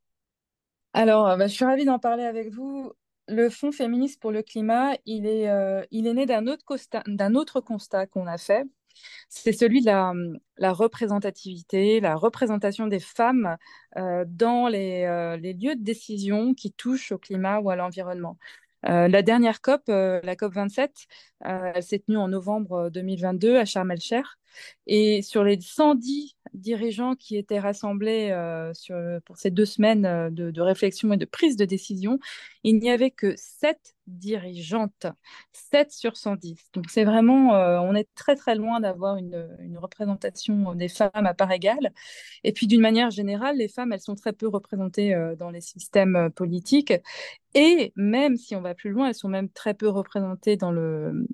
Alors, 0.93 1.27
euh, 1.27 1.37
bah, 1.37 1.47
je 1.47 1.55
suis 1.55 1.65
ravie 1.65 1.85
d'en 1.85 1.97
parler 1.97 2.23
avec 2.23 2.51
vous. 2.51 2.91
Le 3.27 3.49
Fonds 3.49 3.71
féministe 3.71 4.21
pour 4.21 4.31
le 4.31 4.43
climat, 4.43 4.95
il 5.07 5.25
est, 5.25 5.49
euh, 5.49 5.83
né 5.91 6.27
d'un 6.27 6.45
autre 6.45 7.61
constat 7.61 8.05
qu'on 8.05 8.27
a 8.27 8.37
fait 8.37 8.67
c'est 9.29 9.53
celui 9.53 9.81
de 9.81 9.85
la, 10.57 10.73
représentativité, 10.73 11.99
la 11.99 12.15
représentation 12.15 12.87
des 12.87 12.99
femmes 12.99 13.57
euh, 13.97 14.25
dans 14.27 14.67
les, 14.67 15.03
euh, 15.03 15.37
les, 15.37 15.53
lieux 15.53 15.75
de 15.75 15.83
décision 15.83 16.53
qui 16.53 16.71
touchent 16.71 17.11
au 17.11 17.17
climat 17.17 17.59
ou 17.59 17.69
à 17.69 17.75
l'environnement. 17.75 18.37
la 18.83 19.21
dernière 19.21 19.61
COP, 19.61 19.83
la 19.87 20.35
COP 20.35 20.53
27, 20.53 21.07
elle 21.41 21.83
s'est 21.83 21.99
tenue 21.99 22.17
en 22.17 22.29
novembre 22.29 22.89
2022 22.89 23.57
à 23.57 23.65
Sharm 23.65 23.91
el-Sheikh. 23.91 24.25
Et 24.85 25.21
sur 25.21 25.43
les 25.43 25.59
110 25.59 26.35
dirigeants 26.53 27.15
qui 27.15 27.37
étaient 27.37 27.59
rassemblés 27.59 28.29
sur, 28.73 28.95
pour 29.25 29.37
ces 29.37 29.51
deux 29.51 29.65
semaines 29.65 30.29
de, 30.31 30.51
de, 30.51 30.61
réflexion 30.61 31.11
et 31.13 31.17
de 31.17 31.25
prise 31.25 31.57
de 31.57 31.65
décision, 31.65 32.19
il 32.63 32.79
n'y 32.79 32.89
avait 32.89 33.11
que 33.11 33.33
7 33.35 33.95
dirigeantes, 34.07 35.07
7 35.51 35.91
sur 35.91 36.17
110. 36.17 36.69
Donc 36.73 36.85
c'est 36.89 37.03
vraiment, 37.03 37.51
on 37.81 37.93
est 37.95 38.07
très 38.15 38.35
très 38.35 38.55
loin 38.55 38.79
d'avoir 38.79 39.17
une, 39.17 39.77
représentation 39.77 40.73
des 40.73 40.87
femmes 40.87 41.11
à 41.13 41.33
part 41.33 41.51
égale. 41.51 41.93
Et 42.43 42.51
puis 42.51 42.67
d'une 42.67 42.81
manière 42.81 43.11
générale, 43.11 43.57
les 43.57 43.67
femmes, 43.67 43.93
elles 43.93 44.01
sont 44.01 44.15
très 44.15 44.33
peu 44.33 44.47
représentées 44.47 45.15
dans 45.37 45.51
les 45.51 45.61
systèmes 45.61 46.31
politiques. 46.35 46.93
Et 47.53 47.91
même 47.95 48.37
si 48.37 48.55
on 48.55 48.61
va 48.61 48.75
plus 48.75 48.89
loin, 48.89 49.07
elles 49.09 49.15
sont 49.15 49.29
même 49.29 49.49
très 49.49 49.73
peu 49.73 49.87
représentées 49.87 50.57
dans 50.57 50.71
le 50.71 51.27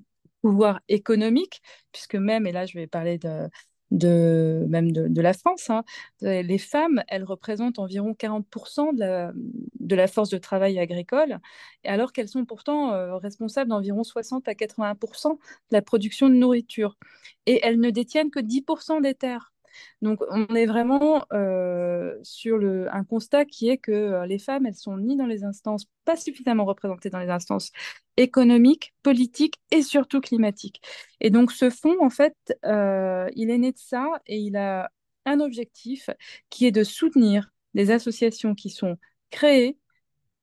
pouvoir 0.44 0.80
économique, 0.90 1.62
puisque 1.90 2.16
même, 2.16 2.46
et 2.46 2.52
là 2.52 2.66
je 2.66 2.76
vais 2.76 2.86
parler 2.86 3.16
de, 3.16 3.48
de 3.90 4.66
même 4.68 4.92
de, 4.92 5.20
la 5.22 5.32
France, 5.32 5.70
hein, 5.70 5.84
les 6.20 6.58
femmes, 6.58 7.02
elles 7.08 7.24
représentent 7.24 7.78
environ 7.78 8.12
40% 8.12 8.92
de 8.92 9.00
la, 9.00 9.32
de 9.80 9.96
la, 9.96 10.06
force 10.06 10.28
de 10.28 10.36
travail 10.36 10.78
agricole, 10.78 11.40
alors 11.84 12.12
qu'elles 12.12 12.28
sont 12.28 12.44
pourtant 12.44 12.92
euh, 12.92 13.16
responsables 13.16 13.70
d'environ 13.70 14.04
60 14.04 14.46
à 14.46 14.54
80% 14.54 15.30
de 15.30 15.38
la 15.70 15.80
production 15.80 16.28
de 16.28 16.34
nourriture. 16.34 16.98
Et 17.46 17.60
elles 17.62 17.80
ne 17.80 17.88
détiennent 17.88 18.30
que 18.30 18.40
10% 18.40 19.00
des 19.00 19.14
terres. 19.14 19.53
Donc, 20.02 20.20
on 20.30 20.46
est 20.54 20.66
vraiment 20.66 21.24
euh, 21.32 22.16
sur 22.22 22.60
un 22.92 23.04
constat 23.04 23.44
qui 23.44 23.68
est 23.68 23.78
que 23.78 23.92
euh, 23.92 24.26
les 24.26 24.38
femmes, 24.38 24.66
elles 24.66 24.74
sont 24.74 24.96
ni 24.96 25.16
dans 25.16 25.26
les 25.26 25.44
instances, 25.44 25.86
pas 26.04 26.16
suffisamment 26.16 26.64
représentées 26.64 27.10
dans 27.10 27.18
les 27.18 27.30
instances 27.30 27.72
économiques, 28.16 28.94
politiques 29.02 29.60
et 29.70 29.82
surtout 29.82 30.20
climatiques. 30.20 30.80
Et 31.20 31.30
donc, 31.30 31.52
ce 31.52 31.70
fonds, 31.70 31.96
en 32.00 32.10
fait, 32.10 32.36
euh, 32.64 33.28
il 33.34 33.50
est 33.50 33.58
né 33.58 33.72
de 33.72 33.78
ça 33.78 34.06
et 34.26 34.38
il 34.38 34.56
a 34.56 34.90
un 35.26 35.40
objectif 35.40 36.10
qui 36.50 36.66
est 36.66 36.72
de 36.72 36.84
soutenir 36.84 37.50
les 37.74 37.90
associations 37.90 38.54
qui 38.54 38.70
sont 38.70 38.96
créées 39.30 39.78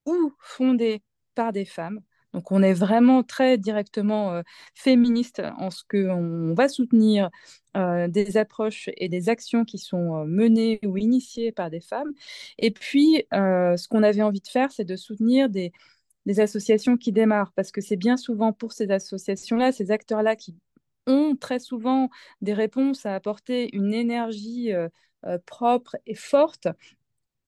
ou 0.05 0.33
fondées 0.39 1.01
par 1.35 1.53
des 1.53 1.65
femmes 1.65 2.01
donc 2.33 2.51
on 2.51 2.63
est 2.63 2.73
vraiment 2.73 3.23
très 3.23 3.57
directement 3.57 4.33
euh, 4.33 4.41
féministe 4.73 5.41
en 5.57 5.69
ce 5.69 5.83
qu'on 5.89 6.53
va 6.53 6.69
soutenir 6.69 7.29
euh, 7.77 8.07
des 8.07 8.37
approches 8.37 8.89
et 8.97 9.09
des 9.09 9.29
actions 9.29 9.65
qui 9.65 9.77
sont 9.77 10.17
euh, 10.17 10.25
menées 10.25 10.79
ou 10.85 10.97
initiées 10.97 11.51
par 11.51 11.69
des 11.69 11.81
femmes. 11.81 12.11
Et 12.57 12.71
puis 12.71 13.25
ce 13.31 13.87
qu'on 13.87 14.03
avait 14.03 14.21
envie 14.21 14.41
de 14.41 14.47
faire, 14.47 14.71
c'est 14.71 14.85
de 14.85 14.95
soutenir 14.95 15.49
des, 15.49 15.71
des, 16.25 16.39
associations 16.39 16.97
qui 16.97 17.11
démarrent, 17.11 17.51
parce 17.53 17.71
que 17.71 17.81
c'est 17.81 17.97
bien 17.97 18.17
souvent 18.17 18.53
pour 18.53 18.73
ces 18.73 18.91
associations-là, 18.91 19.71
ces 19.71 19.91
acteurs-là 19.91 20.35
qui 20.35 20.55
ont 21.07 21.35
très 21.35 21.59
souvent 21.59 22.09
des 22.41 22.53
réponses 22.53 23.05
à 23.05 23.15
apporter, 23.15 23.75
une 23.75 23.93
énergie 23.93 24.71
propre 25.45 25.97
et 26.05 26.15
forte 26.15 26.67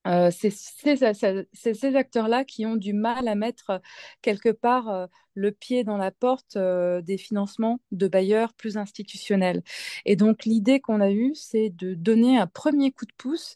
euh, 0.06 0.32
c'est 0.32 0.50
ces, 0.50 1.96
acteurs-là 1.96 2.44
qui 2.44 2.66
ont 2.66 2.76
du 2.76 2.94
mal 2.94 3.28
à 3.28 3.36
mettre 3.36 3.70
euh, 3.70 3.80
quelque 4.22 4.50
part 4.50 4.90
euh, 4.90 5.08
le 5.34 5.52
pied 5.52 5.84
dans 5.84 5.98
la 5.98 6.12
porte 6.12 6.58
des 6.58 7.18
financements 7.18 7.80
de 7.92 8.08
bailleurs 8.08 8.54
plus 8.54 8.78
institutionnels. 8.78 9.64
Et 10.06 10.16
donc 10.16 10.46
l'idée 10.46 10.80
qu'on 10.80 11.02
a 11.02 11.10
eue, 11.12 11.34
c'est 11.34 11.70
de 11.72 11.96
donner 11.96 12.38
un 12.38 12.46
premier 12.48 12.92
coup 12.92 13.06
de 13.06 13.14
pouce 13.18 13.56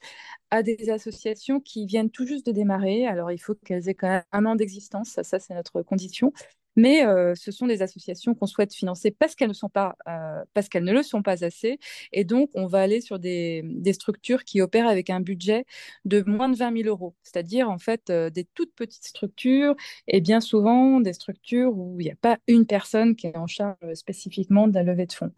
à 0.50 0.63
des 0.63 0.89
associations 0.89 1.60
qui 1.60 1.86
viennent 1.86 2.10
tout 2.10 2.25
juste 2.25 2.48
de 2.48 2.51
démarrer. 2.51 3.06
Alors 3.06 3.32
il 3.32 3.38
faut 3.38 3.54
qu'elles 3.54 3.89
aient 3.89 3.94
quand 3.94 4.08
même 4.08 4.24
un 4.32 4.46
an 4.46 4.56
d'existence, 4.56 5.20
ça 5.22 5.39
c'est 5.39 5.54
notre 5.54 5.84
condition 5.84 6.34
mais 6.77 7.05
euh, 7.05 7.36
ce 7.36 7.51
sont 7.51 7.67
des 7.67 7.81
associations 7.81 8.36
qu'on 8.36 8.46
souhaite 8.46 8.74
financer 8.74 9.12
parce 9.12 9.36
qu'elles 9.36 9.50
ne 9.50 9.53
sont 9.53 9.67
pas, 9.67 9.96
euh, 10.07 10.43
parce 10.53 10.69
qu'elles 10.69 10.86
ne 10.86 10.93
le 10.93 11.03
sont 11.03 11.22
pas 11.22 11.43
assez, 11.43 11.79
et 12.13 12.24
donc 12.24 12.50
on 12.53 12.67
va 12.67 12.81
aller 12.81 13.01
sur 13.01 13.19
des, 13.19 13.63
structures 13.91 14.43
qui 14.43 14.62
opèrent 14.62 14.88
avec 14.88 15.10
un 15.10 15.19
budget 15.22 15.65
de 16.05 16.24
moins 16.27 16.50
de 16.50 16.55
20 16.55 16.84
000 16.84 16.88
euros, 16.88 17.15
c'est-à-dire 17.24 17.69
en 17.69 17.79
fait 17.79 18.10
euh, 18.10 18.29
des 18.29 18.46
toutes 18.53 18.74
petites 18.75 19.05
structures 19.05 19.75
et 20.07 20.22
bien 20.22 20.39
souvent 20.39 21.00
des 21.01 21.13
structures 21.13 21.75
où 21.75 22.00
il 22.00 22.05
n'y 22.05 22.12
a 22.12 22.15
pas 22.15 22.38
une 22.48 22.65
personne 22.65 23.15
qui 23.15 23.27
est 23.27 23.38
en 23.38 23.48
charge 23.48 23.93
spécifiquement 23.96 24.67
de 24.67 24.74
la 24.75 24.84
levée 24.84 25.07
de 25.07 25.13
fonds. 25.13 25.31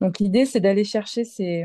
Donc 0.00 0.18
l'idée, 0.18 0.44
c'est 0.44 0.60
d'aller 0.60 0.84
chercher 0.84 1.24
ces 1.24 1.64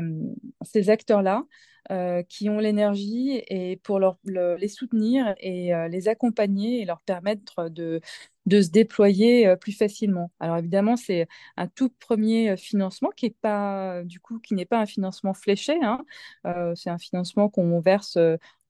acteurs-là 0.88 1.44
euh, 1.90 2.22
qui 2.22 2.48
ont 2.50 2.58
l'énergie 2.58 3.42
et 3.48 3.78
pour 3.78 4.00
les 4.24 4.68
soutenir 4.68 5.34
et 5.38 5.74
euh, 5.74 5.88
les 5.88 6.08
accompagner 6.08 6.82
et 6.82 6.84
leur 6.84 7.00
permettre 7.00 7.68
de, 7.68 8.00
se 8.48 8.70
déployer 8.70 9.46
euh, 9.46 9.56
plus 9.56 9.72
facilement. 9.72 10.30
Alors 10.40 10.58
évidemment, 10.58 10.96
c'est 10.96 11.26
un 11.56 11.66
tout 11.68 11.88
premier 11.98 12.56
financement 12.56 13.08
qui 13.16 13.26
est 13.26 13.36
pas 13.40 14.02
du 14.04 14.20
coup 14.20 14.38
qui 14.40 14.54
n'est 14.54 14.66
pas 14.66 14.78
un 14.78 14.86
financement 14.86 15.34
fléché. 15.34 15.78
Hein. 15.82 16.04
c'est 16.76 16.90
un 16.90 16.98
financement 16.98 17.48
qu'on 17.48 17.80
verse 17.80 18.18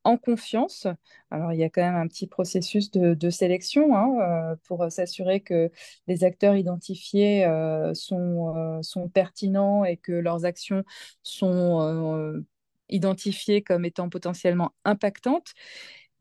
en 0.04 0.16
confiance. 0.16 0.86
Alors, 1.30 1.52
il 1.52 1.58
y 1.58 1.64
a 1.64 1.68
quand 1.68 1.82
même 1.82 1.96
un 1.96 2.08
petit 2.08 2.26
processus 2.26 2.90
de, 2.90 3.30
sélection 3.30 3.96
hein, 3.96 4.56
pour 4.64 4.90
s'assurer 4.90 5.40
que 5.40 5.70
les 6.06 6.24
acteurs 6.24 6.56
identifiés 6.56 7.44
sont 7.92 9.08
pertinents 9.12 9.84
et 9.84 9.96
que 9.96 10.12
leurs 10.12 10.44
actions 10.44 10.84
sont 11.22 12.42
identifiées 12.90 13.62
comme 13.62 13.84
étant 13.84 14.08
potentiellement 14.08 14.72
impactantes. 14.84 15.54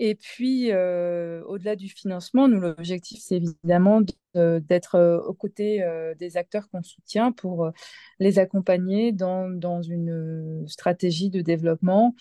Et 0.01 0.15
puis, 0.15 0.71
euh, 0.71 1.43
au-delà 1.43 1.75
du 1.75 1.89
financement, 1.89 2.47
nous, 2.47 2.61
l'objectif, 2.61 3.19
c'est 3.21 3.35
évidemment 3.35 4.01
d'être 4.33 4.95
euh, 4.95 5.19
aux 5.19 5.33
côtés 5.33 5.83
euh, 5.83 6.15
des 6.15 6.37
acteurs 6.37 6.69
qu'on 6.69 6.83
soutient 6.83 7.33
pour 7.33 7.69
les 8.19 8.39
accompagner 8.39 9.11
dans, 9.11 9.49
dans, 9.49 9.81
une 9.81 10.63
stratégie 10.67 11.29
de 11.29 11.41
développement 11.41 12.15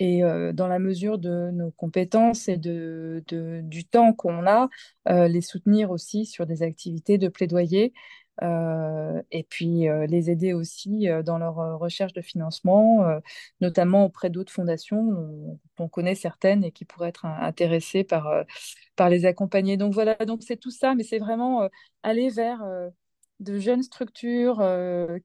et 0.00 0.22
dans 0.54 0.66
la 0.66 0.78
mesure 0.78 1.18
de 1.18 1.50
nos 1.50 1.72
compétences 1.72 2.48
et 2.48 2.56
de, 2.56 3.22
du 3.62 3.84
temps 3.84 4.14
qu'on 4.14 4.46
a, 4.46 4.70
les 5.06 5.42
soutenir 5.42 5.90
aussi 5.90 6.24
sur 6.24 6.46
des 6.46 6.62
activités 6.62 7.18
de 7.18 7.28
plaidoyer 7.28 7.92
et 9.30 9.42
puis 9.48 9.88
euh, 9.88 10.06
les 10.06 10.30
aider 10.30 10.52
aussi 10.52 11.08
euh, 11.08 11.22
dans 11.22 11.38
leur 11.38 11.78
recherche 11.78 12.12
de 12.12 12.22
financement, 12.22 13.04
notamment 13.60 14.04
auprès 14.04 14.30
d'autres 14.30 14.52
fondations 14.52 15.04
dont 15.04 15.58
on 15.78 15.88
connaît 15.88 16.14
certaines 16.14 16.64
et 16.64 16.72
qui 16.72 16.84
pourraient 16.84 17.08
être 17.10 17.26
intéressées 17.26 18.04
par, 18.04 18.44
par 18.96 19.08
les 19.08 19.26
accompagner. 19.26 19.76
Donc 19.76 19.92
voilà, 19.94 20.14
donc 20.16 20.42
c'est 20.42 20.56
tout 20.56 20.70
ça, 20.70 20.94
mais 20.94 21.04
c'est 21.04 21.18
vraiment 21.18 21.68
aller 22.02 22.30
vers 22.30 22.64
de 23.40 23.58
jeunes 23.58 23.82
structures 23.82 24.62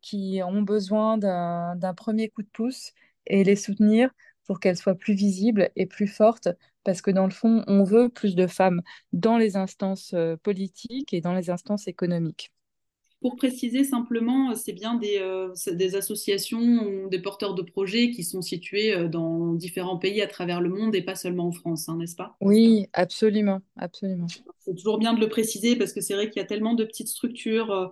qui 0.01 0.41
ont 0.43 0.61
besoin 0.61 1.17
d'un 1.17 1.93
premier 1.95 2.29
coup 2.29 2.43
de 2.43 2.49
pouce 2.49 2.93
et 3.27 3.43
les 3.43 3.55
soutenir 3.55 4.09
pour 4.45 4.59
qu'elles 4.59 4.77
soient 4.77 4.95
plus 4.95 5.15
visibles 5.15 5.71
et 5.75 5.87
plus 5.87 6.07
fortes, 6.07 6.49
parce 6.83 7.01
que 7.01 7.09
dans 7.11 7.25
le 7.25 7.31
fond, 7.31 7.63
on 7.67 7.83
veut 7.83 8.09
plus 8.09 8.35
de 8.35 8.45
femmes 8.47 8.81
dans 9.11 9.37
les 9.37 9.57
instances 9.57 10.13
politiques 10.43 11.13
et 11.13 11.21
dans 11.21 11.33
les 11.33 11.49
instances 11.49 11.87
économiques. 11.87 12.51
Pour 13.25 13.37
préciser 13.37 13.83
simplement, 13.83 14.53
c'est 14.53 14.71
bien 14.71 14.93
des, 14.93 15.17
euh, 15.17 15.51
des, 15.71 15.95
associations, 15.95 17.07
des 17.07 17.17
porteurs 17.17 17.55
de 17.55 17.63
projets 17.63 18.11
qui 18.11 18.23
sont 18.23 18.43
situés 18.43 18.93
euh, 18.93 19.07
dans 19.07 19.53
différents 19.53 19.97
pays 19.97 20.21
à 20.21 20.27
travers 20.27 20.61
le 20.61 20.69
monde 20.69 20.93
et 20.93 21.01
pas 21.01 21.15
seulement 21.15 21.47
en 21.47 21.51
France, 21.51 21.89
hein, 21.89 21.97
n'est-ce 21.97 22.15
pas? 22.15 22.37
Oui, 22.39 22.85
absolument, 22.93 23.61
absolument. 23.77 24.27
C'est 24.59 24.75
toujours 24.75 24.99
bien 24.99 25.11
de 25.15 25.19
le 25.19 25.27
préciser 25.27 25.75
parce 25.75 25.91
que 25.91 26.01
c'est 26.01 26.13
vrai 26.13 26.29
qu'il 26.29 26.39
y 26.39 26.45
a 26.45 26.47
tellement 26.47 26.75
de 26.75 26.83
petites 26.83 27.07
structures 27.07 27.91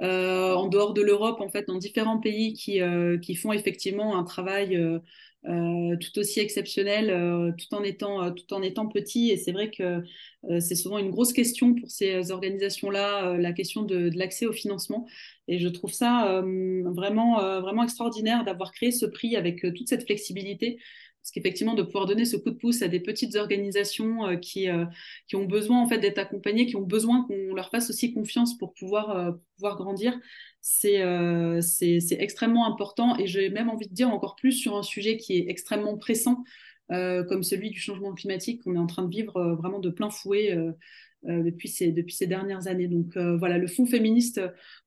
euh, 0.00 0.54
en 0.54 0.68
dehors 0.68 0.94
de 0.94 1.02
l'Europe, 1.02 1.40
en 1.40 1.48
fait, 1.48 1.66
dans 1.66 1.78
différents 1.78 2.20
pays 2.20 2.52
qui, 2.52 2.80
qui 3.20 3.34
font 3.34 3.52
effectivement 3.52 4.16
un 4.16 4.22
travail 4.22 4.80
euh, 5.46 5.96
tout 5.96 6.18
aussi 6.18 6.40
exceptionnel 6.40 7.10
euh, 7.10 7.52
tout, 7.52 7.72
en 7.74 7.84
étant, 7.84 8.22
euh, 8.24 8.30
tout 8.30 8.52
en 8.52 8.60
étant 8.60 8.88
petit. 8.88 9.30
Et 9.30 9.36
c'est 9.36 9.52
vrai 9.52 9.70
que 9.70 10.02
c'est 10.60 10.76
souvent 10.76 10.98
une 10.98 11.10
grosse 11.10 11.32
question 11.32 11.74
pour 11.74 11.90
ces 11.90 12.30
organisations-là, 12.30 13.36
la 13.38 13.52
question 13.52 13.82
de, 13.82 14.08
de 14.08 14.16
l'accès 14.16 14.46
au 14.46 14.52
financement. 14.52 15.06
Et 15.48 15.58
je 15.58 15.68
trouve 15.68 15.92
ça 15.92 16.42
vraiment, 16.84 17.60
vraiment 17.60 17.82
extraordinaire 17.82 18.44
d'avoir 18.44 18.70
créé 18.70 18.92
ce 18.92 19.04
prix 19.04 19.34
avec 19.34 19.62
toute 19.74 19.88
cette 19.88 20.04
flexibilité 20.04 20.78
parce 21.22 21.32
qu'effectivement 21.32 21.74
de 21.74 21.82
pouvoir 21.82 22.06
donner 22.06 22.24
ce 22.24 22.36
coup 22.36 22.50
de 22.50 22.56
pouce 22.56 22.80
à 22.80 22.88
des 22.88 23.00
petites 23.00 23.36
organisations 23.36 24.38
qui, 24.38 24.66
qui 25.26 25.36
ont 25.36 25.44
besoin 25.44 25.82
en 25.82 25.88
fait 25.88 25.98
d'être 25.98 26.18
accompagnées, 26.18 26.66
qui 26.66 26.76
ont 26.76 26.86
besoin 26.86 27.26
qu'on 27.26 27.54
leur 27.54 27.70
fasse 27.70 27.90
aussi 27.90 28.14
confiance 28.14 28.56
pour 28.56 28.72
pouvoir, 28.72 29.34
pouvoir 29.56 29.76
grandir, 29.76 30.18
euh, 30.84 31.60
c'est 31.60 32.16
extrêmement 32.18 32.66
important 32.66 33.16
et 33.18 33.26
j'ai 33.26 33.50
même 33.50 33.70
envie 33.70 33.88
de 33.88 33.94
dire 33.94 34.10
encore 34.10 34.36
plus 34.36 34.52
sur 34.52 34.76
un 34.76 34.82
sujet 34.82 35.16
qui 35.16 35.36
est 35.38 35.48
extrêmement 35.48 35.96
pressant, 35.96 36.44
euh, 36.92 37.24
comme 37.24 37.42
celui 37.42 37.70
du 37.70 37.80
changement 37.80 38.14
climatique 38.14 38.62
qu'on 38.62 38.74
est 38.74 38.78
en 38.78 38.86
train 38.86 39.04
de 39.04 39.10
vivre 39.10 39.36
euh, 39.36 39.54
vraiment 39.54 39.78
de 39.78 39.90
plein 39.90 40.10
fouet 40.10 40.56
depuis, 41.24 41.68
ces, 41.68 41.90
depuis 41.90 42.14
ces 42.14 42.26
dernières 42.26 42.68
années. 42.68 42.86
Donc 42.86 43.16
voilà, 43.16 43.58
le 43.58 43.66
Fonds 43.66 43.86
féministe 43.86 44.40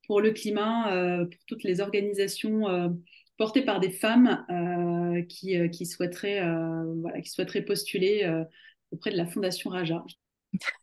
pour 0.08 0.22
le 0.22 0.32
climat, 0.32 1.26
pour 1.26 1.46
toutes 1.46 1.64
les 1.64 1.82
organisations 1.82 2.96
portées 3.38 3.64
par 3.64 3.80
des 3.80 3.92
femmes 3.92 4.46
qui, 5.28 5.58
qui, 5.72 5.86
souhaiteraient, 5.86 6.42
voilà, 6.98 7.22
qui 7.22 7.30
souhaiteraient 7.30 7.64
postuler 7.64 8.30
auprès 8.92 9.12
de 9.12 9.18
la 9.18 9.26
Fondation 9.26 9.70
Raja. 9.70 10.04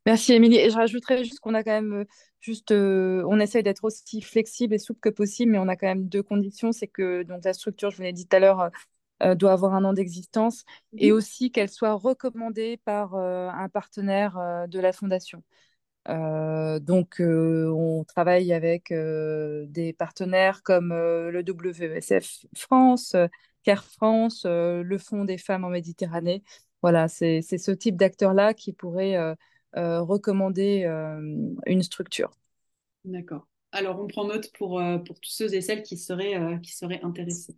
Merci 0.06 0.32
Émilie. 0.32 0.56
Et 0.56 0.70
je 0.70 0.74
rajouterais 0.74 1.24
juste 1.24 1.40
qu'on 1.40 1.54
a 1.54 1.62
quand 1.62 1.82
même 1.82 2.04
juste, 2.40 2.70
euh, 2.70 3.22
on 3.28 3.40
essaye 3.40 3.62
d'être 3.62 3.84
aussi 3.84 4.20
flexible 4.20 4.74
et 4.74 4.78
souple 4.78 5.00
que 5.00 5.08
possible, 5.08 5.52
mais 5.52 5.58
on 5.58 5.68
a 5.68 5.76
quand 5.76 5.86
même 5.86 6.08
deux 6.08 6.22
conditions, 6.22 6.72
c'est 6.72 6.86
que 6.86 7.22
donc 7.22 7.44
la 7.44 7.52
structure, 7.52 7.90
je 7.90 7.96
vous 7.96 8.02
l'ai 8.02 8.12
dit 8.12 8.26
tout 8.26 8.36
à 8.36 8.40
l'heure, 8.40 8.70
euh, 9.22 9.34
doit 9.34 9.52
avoir 9.52 9.74
un 9.74 9.84
an 9.84 9.92
d'existence 9.92 10.64
et 10.96 11.10
aussi 11.12 11.50
qu'elle 11.50 11.68
soit 11.70 11.94
recommandée 11.94 12.76
par 12.84 13.14
euh, 13.14 13.48
un 13.48 13.68
partenaire 13.68 14.38
euh, 14.38 14.66
de 14.68 14.78
la 14.78 14.92
fondation. 14.92 15.42
Euh, 16.08 16.78
donc, 16.78 17.20
euh, 17.20 17.70
on 17.70 18.04
travaille 18.04 18.52
avec 18.52 18.90
euh, 18.92 19.66
des 19.68 19.92
partenaires 19.92 20.62
comme 20.62 20.90
le 20.90 21.42
WSF 21.42 22.46
France, 22.56 23.14
Care 23.62 23.84
France, 23.84 24.44
le 24.46 24.98
Fonds 24.98 25.24
des 25.24 25.38
femmes 25.38 25.64
en 25.64 25.70
Méditerranée. 25.70 26.42
Voilà, 26.82 27.08
c'est 27.08 27.42
ce 27.42 27.70
type 27.72 27.96
d'acteurs-là 27.96 28.54
qui 28.54 28.72
pourrait 28.72 29.16
euh, 29.16 30.00
recommander 30.00 30.84
une 31.66 31.82
structure. 31.82 32.30
D'accord. 33.04 33.46
Alors, 33.72 34.00
on 34.00 34.06
prend 34.06 34.26
note 34.26 34.50
pour, 34.56 34.80
pour 35.04 35.20
tous 35.20 35.30
ceux 35.30 35.54
et 35.54 35.60
celles 35.60 35.82
qui 35.82 35.98
seraient, 35.98 36.58
qui 36.62 36.72
seraient 36.72 37.00
intéressés. 37.02 37.54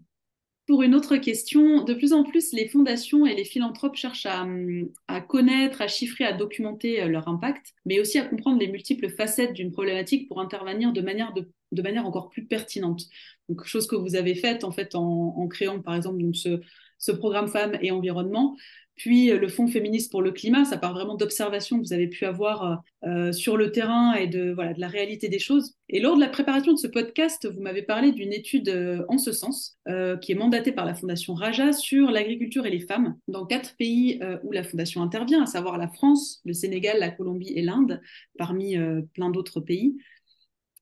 Pour 0.70 0.82
une 0.82 0.94
autre 0.94 1.16
question, 1.16 1.82
de 1.82 1.94
plus 1.94 2.12
en 2.12 2.22
plus, 2.22 2.52
les 2.52 2.68
fondations 2.68 3.26
et 3.26 3.34
les 3.34 3.44
philanthropes 3.44 3.96
cherchent 3.96 4.28
à, 4.28 5.20
connaître, 5.22 5.82
à 5.82 5.88
chiffrer, 5.88 6.22
à 6.22 6.32
documenter 6.32 7.02
euh, 7.02 7.08
leur 7.08 7.26
impact, 7.26 7.74
mais 7.84 7.98
aussi 7.98 8.20
à 8.20 8.24
comprendre 8.24 8.60
les 8.60 8.68
multiples 8.68 9.10
facettes 9.10 9.52
d'une 9.52 9.72
problématique 9.72 10.28
pour 10.28 10.40
intervenir 10.40 10.92
de 10.92 11.00
manière, 11.00 11.34
de, 11.34 11.82
manière 11.82 12.06
encore 12.06 12.28
plus 12.28 12.46
pertinente. 12.46 13.02
Donc, 13.48 13.64
chose 13.64 13.88
que 13.88 13.96
vous 13.96 14.14
avez 14.14 14.36
faite 14.36 14.62
en 14.62 14.70
fait 14.70 14.94
en 14.94 15.48
créant 15.48 15.80
par 15.80 15.96
exemple 15.96 16.22
donc, 16.22 16.36
ce, 16.36 16.60
ce 17.00 17.10
programme 17.10 17.48
Femmes 17.48 17.76
et 17.82 17.90
Environnement, 17.90 18.56
puis 19.00 19.30
euh, 19.30 19.38
le 19.38 19.48
Fonds 19.48 19.66
féministe 19.66 20.10
pour 20.10 20.20
le 20.20 20.30
climat, 20.30 20.66
ça 20.66 20.76
part 20.76 20.92
vraiment 20.92 21.14
d'observations 21.14 21.78
que 21.78 21.86
vous 21.86 21.94
avez 21.94 22.06
pu 22.06 22.26
avoir 22.26 22.82
euh, 23.04 23.32
sur 23.32 23.56
le 23.56 23.72
terrain 23.72 24.12
et 24.12 24.26
de, 24.26 24.52
voilà, 24.52 24.74
la 24.76 24.88
réalité 24.88 25.30
des 25.30 25.38
choses. 25.38 25.74
Et 25.88 26.00
lors 26.00 26.16
de 26.16 26.20
la 26.20 26.28
préparation 26.28 26.74
de 26.74 26.78
ce 26.78 26.86
podcast, 26.86 27.48
vous 27.50 27.62
m'avez 27.62 27.80
parlé 27.80 28.12
d'une 28.12 28.34
étude 28.34 28.68
euh, 28.68 29.02
en 29.08 29.16
ce 29.16 29.32
sens, 29.32 29.78
euh, 29.88 30.18
qui 30.18 30.32
est 30.32 30.34
mandatée 30.34 30.72
par 30.72 30.84
la 30.84 30.94
Fondation 30.94 31.32
Raja 31.32 31.72
sur 31.72 32.10
l'agriculture 32.10 32.66
et 32.66 32.70
les 32.70 32.80
femmes 32.80 33.16
dans 33.26 33.46
quatre 33.46 33.74
pays 33.78 34.18
euh, 34.22 34.36
où 34.44 34.52
la 34.52 34.64
Fondation 34.64 35.02
intervient, 35.02 35.44
à 35.44 35.46
savoir 35.46 35.78
la 35.78 35.88
France, 35.88 36.42
le 36.44 36.52
Sénégal, 36.52 36.98
la 36.98 37.10
Colombie 37.10 37.54
et 37.56 37.62
l'Inde, 37.62 38.02
parmi 38.36 38.76
euh, 38.76 39.00
plein 39.14 39.30
d'autres 39.30 39.60
pays. 39.60 39.96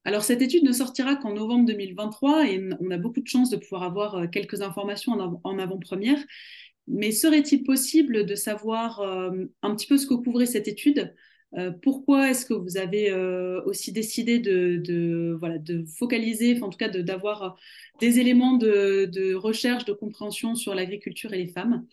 Alors 0.08 0.24
cette 0.24 0.40
étude 0.40 0.64
ne 0.64 0.72
sortira 0.72 1.16
qu'en 1.16 1.34
novembre 1.34 1.66
2023 1.66 2.46
et 2.48 2.66
on 2.80 2.90
a 2.90 2.96
beaucoup 2.96 3.20
de 3.20 3.26
chance 3.26 3.50
de 3.50 3.58
pouvoir 3.58 3.82
avoir 3.82 4.14
euh, 4.14 4.26
quelques 4.26 4.62
informations 4.62 5.12
en 5.44 5.58
avant-première. 5.58 6.16
Mais 6.86 7.12
serait-il 7.12 7.62
possible 7.62 8.24
de 8.24 8.34
savoir 8.34 9.00
euh, 9.00 9.44
un 9.60 9.74
petit 9.74 9.86
peu 9.86 9.98
ce 9.98 10.06
que 10.06 10.14
couvrait 10.14 10.46
cette 10.46 10.66
étude? 10.66 11.14
Euh, 11.58 11.72
Pourquoi 11.82 12.30
est-ce 12.30 12.46
que 12.46 12.54
vous 12.54 12.78
avez 12.78 13.12
aussi 13.66 13.92
décidé 13.92 14.38
de, 14.38 15.36
voilà, 15.38 15.58
de 15.58 15.84
focaliser, 15.98 16.58
en 16.62 16.70
tout 16.70 16.78
cas 16.78 16.88
d'avoir 16.88 17.58
des 18.00 18.18
éléments 18.18 18.56
de, 18.56 19.34
recherche, 19.34 19.84
de 19.84 19.92
compréhension 19.92 20.54
sur 20.54 20.74
l'agriculture 20.74 21.34
et 21.34 21.38
les 21.38 21.48
femmes? 21.48 21.86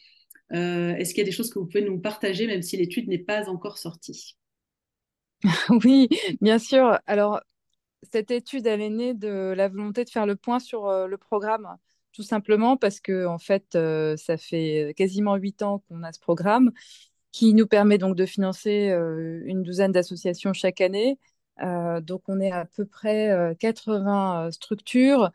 Est-ce 0.52 1.10
qu'il 1.10 1.18
y 1.18 1.28
a 1.28 1.30
des 1.30 1.32
choses 1.36 1.50
que 1.50 1.60
vous 1.60 1.66
pouvez 1.66 1.84
nous 1.84 2.00
partager, 2.00 2.48
même 2.48 2.62
si 2.62 2.78
l'étude 2.78 3.10
n'est 3.10 3.18
pas 3.18 3.50
encore 3.50 3.78
sortie? 3.78 4.38
Oui, 5.84 6.08
bien 6.40 6.60
sûr. 6.60 6.98
Alors, 7.08 7.42
cette 8.12 8.32
étude, 8.32 8.68
elle 8.68 8.82
est 8.82 8.90
née 8.90 9.14
de 9.14 9.54
la 9.56 9.68
volonté 9.70 10.04
de 10.06 10.10
faire 10.10 10.26
le 10.26 10.36
point 10.36 10.60
sur 10.60 10.88
euh, 10.88 11.08
le 11.08 11.18
programme, 11.18 11.78
tout 12.16 12.24
simplement 12.24 12.78
parce 12.78 13.00
que, 13.02 13.26
en 13.26 13.38
fait, 13.40 13.76
euh, 13.76 14.16
ça 14.18 14.38
fait 14.38 14.94
quasiment 14.98 15.36
huit 15.36 15.62
ans 15.62 15.84
qu'on 15.90 16.04
a 16.04 16.14
ce 16.14 16.20
programme 16.20 16.72
qui 17.32 17.54
nous 17.54 17.68
permet 17.68 17.98
donc 17.98 18.16
de 18.16 18.26
financer 18.26 18.90
euh, 18.90 19.42
une 19.46 19.64
douzaine 19.64 19.92
d'associations 19.92 20.54
chaque 20.54 20.82
année. 20.82 21.20
Donc, 22.02 22.24
on 22.28 22.42
est 22.42 22.52
à 22.52 22.66
peu 22.66 22.86
près 22.86 23.32
euh, 23.32 23.54
80 23.56 24.52
structures, 24.52 25.32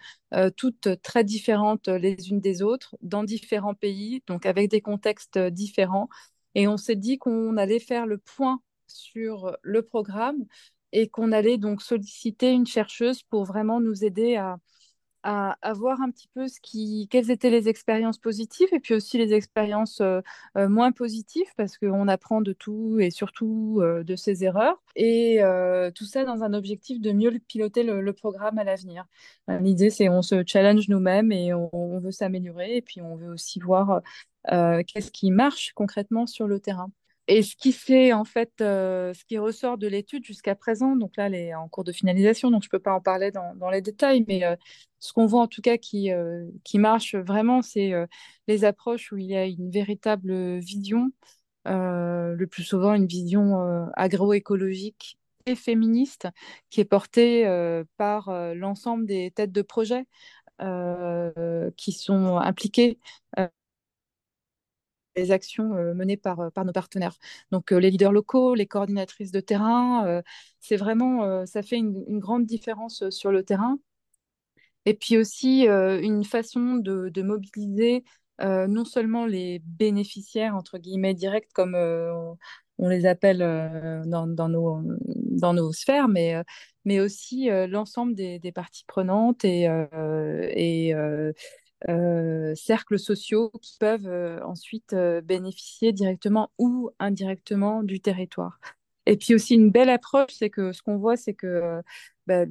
toutes 0.56 0.88
très 1.02 1.24
différentes 1.24 1.88
les 1.88 2.28
unes 2.30 2.40
des 2.40 2.62
autres, 2.62 2.96
dans 3.02 3.24
différents 3.24 3.74
pays, 3.74 4.22
donc 4.26 4.44
avec 4.46 4.70
des 4.70 4.82
contextes 4.82 5.38
différents. 5.38 6.08
Et 6.54 6.68
on 6.68 6.76
s'est 6.76 6.96
dit 6.96 7.18
qu'on 7.18 7.56
allait 7.56 7.78
faire 7.80 8.06
le 8.06 8.18
point 8.18 8.60
sur 8.86 9.56
le 9.62 9.82
programme 9.82 10.44
et 10.92 11.08
qu'on 11.08 11.32
allait 11.32 11.58
donc 11.58 11.82
solliciter 11.82 12.50
une 12.50 12.66
chercheuse 12.66 13.22
pour 13.22 13.44
vraiment 13.44 13.80
nous 13.80 14.04
aider 14.04 14.36
à, 14.36 14.58
à, 15.22 15.72
voir 15.74 16.00
un 16.00 16.10
petit 16.10 16.28
peu 16.34 16.48
ce 16.48 16.60
qui, 16.60 17.08
quelles 17.10 17.30
étaient 17.30 17.50
les 17.50 17.68
expériences 17.68 18.18
positives 18.18 18.68
et 18.72 18.80
puis 18.80 18.94
aussi 18.94 19.18
les 19.18 19.34
expériences 19.34 20.00
euh, 20.00 20.20
euh, 20.56 20.68
moins 20.68 20.92
positives 20.92 21.48
parce 21.56 21.78
qu'on 21.78 22.08
apprend 22.08 22.40
de 22.40 22.52
tout 22.52 22.98
et 23.00 23.10
surtout 23.10 23.80
euh, 23.80 24.02
de 24.02 24.16
ses 24.16 24.44
erreurs. 24.44 24.82
Et 24.96 25.40
tout 25.94 26.04
ça 26.04 26.24
dans 26.24 26.42
un 26.42 26.52
objectif 26.54 27.00
de 27.00 27.12
mieux 27.12 27.38
piloter 27.46 27.82
le, 27.82 28.12
programme 28.12 28.58
à 28.58 28.64
l'avenir. 28.64 29.04
L'idée, 29.48 29.90
c'est 29.90 30.08
on 30.08 30.22
se 30.22 30.42
challenge 30.46 30.88
nous-mêmes 30.88 31.32
et 31.32 31.54
on, 31.54 31.98
veut 32.00 32.10
s'améliorer 32.10 32.76
et 32.76 32.82
puis 32.82 33.00
on 33.00 33.16
veut 33.16 33.32
aussi 33.32 33.60
voir 33.60 34.02
qu'est-ce 34.46 35.10
qui 35.10 35.30
marche 35.30 35.72
concrètement 35.74 36.26
sur 36.26 36.46
le 36.46 36.60
terrain. 36.60 36.90
Et 37.30 37.42
euh, 38.60 39.14
ce 39.14 39.24
qui 39.24 39.38
ressort 39.38 39.78
de 39.78 39.86
l'étude 39.86 40.24
jusqu'à 40.24 40.56
présent, 40.56 40.96
donc 40.96 41.16
là, 41.16 41.26
elle 41.26 41.36
est 41.36 41.54
en 41.54 41.68
cours 41.68 41.84
de 41.84 41.92
finalisation, 41.92 42.50
donc 42.50 42.64
je 42.64 42.66
ne 42.66 42.70
peux 42.70 42.80
pas 42.80 42.92
en 42.92 43.00
parler 43.00 43.30
dans, 43.30 43.70
les 43.70 43.80
détails, 43.80 44.24
mais 44.26 44.44
euh, 44.44 44.56
ce 44.98 45.12
qu'on 45.12 45.26
voit 45.26 45.42
en 45.42 45.46
tout 45.46 45.62
cas 45.62 45.76
qui, 45.78 46.10
euh, 46.10 46.44
marche 46.74 47.14
vraiment, 47.14 47.62
c'est 47.62 47.92
les 48.48 48.64
approches 48.64 49.12
où 49.12 49.16
il 49.16 49.26
y 49.26 49.36
a 49.36 49.46
une 49.46 49.70
véritable 49.70 50.58
vision, 50.58 51.12
le 51.66 52.46
plus 52.46 52.64
souvent 52.64 52.94
une 52.94 53.06
vision 53.06 53.88
agroécologique 53.94 55.16
et 55.46 55.54
féministe, 55.54 56.26
qui 56.68 56.80
est 56.80 56.84
portée 56.84 57.44
par 57.96 58.32
l'ensemble 58.54 59.06
des 59.06 59.30
têtes 59.30 59.52
de 59.52 59.62
projet 59.62 60.06
qui 61.76 61.92
sont 61.92 62.38
impliquées 62.38 62.98
les 65.16 65.32
actions 65.32 65.74
euh, 65.74 65.94
menées 65.94 66.16
par, 66.16 66.40
euh, 66.40 66.50
par 66.50 66.64
nos 66.64 66.72
partenaires. 66.72 67.16
Donc, 67.50 67.72
euh, 67.72 67.78
les 67.78 67.90
leaders 67.90 68.12
locaux, 68.12 68.54
les 68.54 68.66
coordinatrices 68.66 69.32
de 69.32 69.40
terrain, 69.40 70.22
c'est 70.60 70.76
vraiment, 70.76 71.46
ça 71.46 71.62
fait 71.62 71.76
une, 71.76 72.18
grande 72.18 72.44
différence 72.46 73.08
sur 73.10 73.32
le 73.32 73.42
terrain. 73.42 73.78
Et 74.86 74.94
puis 74.94 75.18
aussi 75.18 75.66
une 75.66 76.24
façon 76.24 76.76
de, 76.76 77.22
mobiliser 77.22 78.04
non 78.40 78.84
seulement 78.84 79.26
les 79.26 79.60
bénéficiaires, 79.64 80.56
entre 80.56 80.78
guillemets, 80.78 81.14
directs, 81.14 81.52
comme 81.54 81.74
on, 81.74 82.88
les 82.88 83.06
appelle 83.06 83.38
dans, 84.06 84.26
nos, 84.48 85.72
sphères, 85.72 86.08
mais, 86.08 87.00
aussi 87.00 87.48
l'ensemble 87.68 88.14
des, 88.14 88.52
parties 88.52 88.84
prenantes 88.86 89.44
et 89.44 90.94
euh, 91.88 92.54
cercles 92.54 92.98
sociaux 92.98 93.50
qui 93.62 93.76
peuvent 93.78 94.06
euh, 94.06 94.38
ensuite 94.44 94.92
euh, 94.92 95.20
bénéficier 95.22 95.92
directement 95.92 96.50
ou 96.58 96.90
indirectement 96.98 97.82
du 97.82 98.00
territoire. 98.00 98.60
Et 99.06 99.16
puis 99.16 99.34
aussi 99.34 99.54
une 99.54 99.70
belle 99.70 99.88
approche, 99.88 100.32
c'est 100.32 100.50
que 100.50 100.72
ce 100.72 100.82
qu'on 100.82 100.98
voit, 100.98 101.16
c'est 101.16 101.34
que 101.34 101.80
bah, 102.26 102.44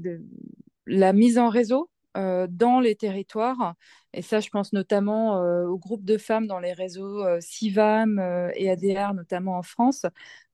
la 0.88 1.13
mise 1.13 1.38
en 1.38 1.50
réseau 1.50 1.89
dans 2.15 2.80
les 2.80 2.95
territoires, 2.95 3.76
et 4.13 4.22
ça 4.22 4.39
je 4.39 4.50
pense 4.50 4.74
notamment 4.74 5.38
euh, 5.43 5.65
au 5.67 5.78
groupe 5.78 6.04
de 6.04 6.17
femmes 6.17 6.48
dans 6.48 6.60
les 6.60 6.74
réseaux 6.74 7.24
euh, 7.24 7.39
CIVAM 7.41 8.19
euh, 8.19 8.50
et 8.56 8.69
ADR, 8.69 9.13
notamment 9.13 9.58
en 9.58 9.63
France, 9.63 10.06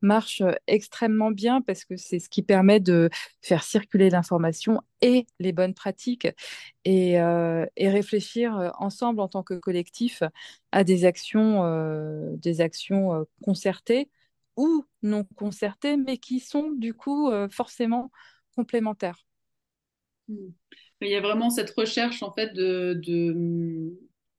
marche 0.02 0.42
euh, 0.42 0.52
extrêmement 0.68 1.32
bien 1.32 1.62
parce 1.62 1.86
que 1.86 1.96
c'est 1.98 2.20
ce 2.20 2.30
qui 2.30 2.44
permet 2.44 2.80
de 2.80 3.10
faire 3.42 3.64
circuler 3.64 4.10
l'information 4.10 4.82
et 5.02 5.26
les 5.40 5.54
bonnes 5.54 5.74
pratiques 5.74 6.28
et, 6.86 7.20
euh, 7.20 7.66
réfléchir 7.78 8.58
euh, 8.58 8.70
ensemble 8.78 9.20
en 9.22 9.28
tant 9.28 9.44
que 9.44 9.54
collectif 9.56 10.24
à 10.72 10.84
des 10.84 11.06
actions, 11.06 11.64
euh, 11.66 12.36
des 12.38 12.62
actions 12.62 13.14
euh, 13.14 13.24
concertées 13.44 14.10
ou 14.58 14.86
non 15.04 15.26
concertées, 15.36 15.98
mais 15.98 16.18
qui 16.18 16.40
sont 16.40 16.72
du 16.72 16.94
coup 16.94 17.30
euh, 17.30 17.50
forcément 17.50 18.12
complémentaires. 18.56 19.26
Il 21.02 21.10
y 21.10 21.16
a 21.16 21.22
vraiment 21.22 21.50
cette 21.50 21.72
recherche 21.72 22.24
en 22.24 22.32
fait 22.32 22.54
de, 22.54 23.00
de 23.06 23.94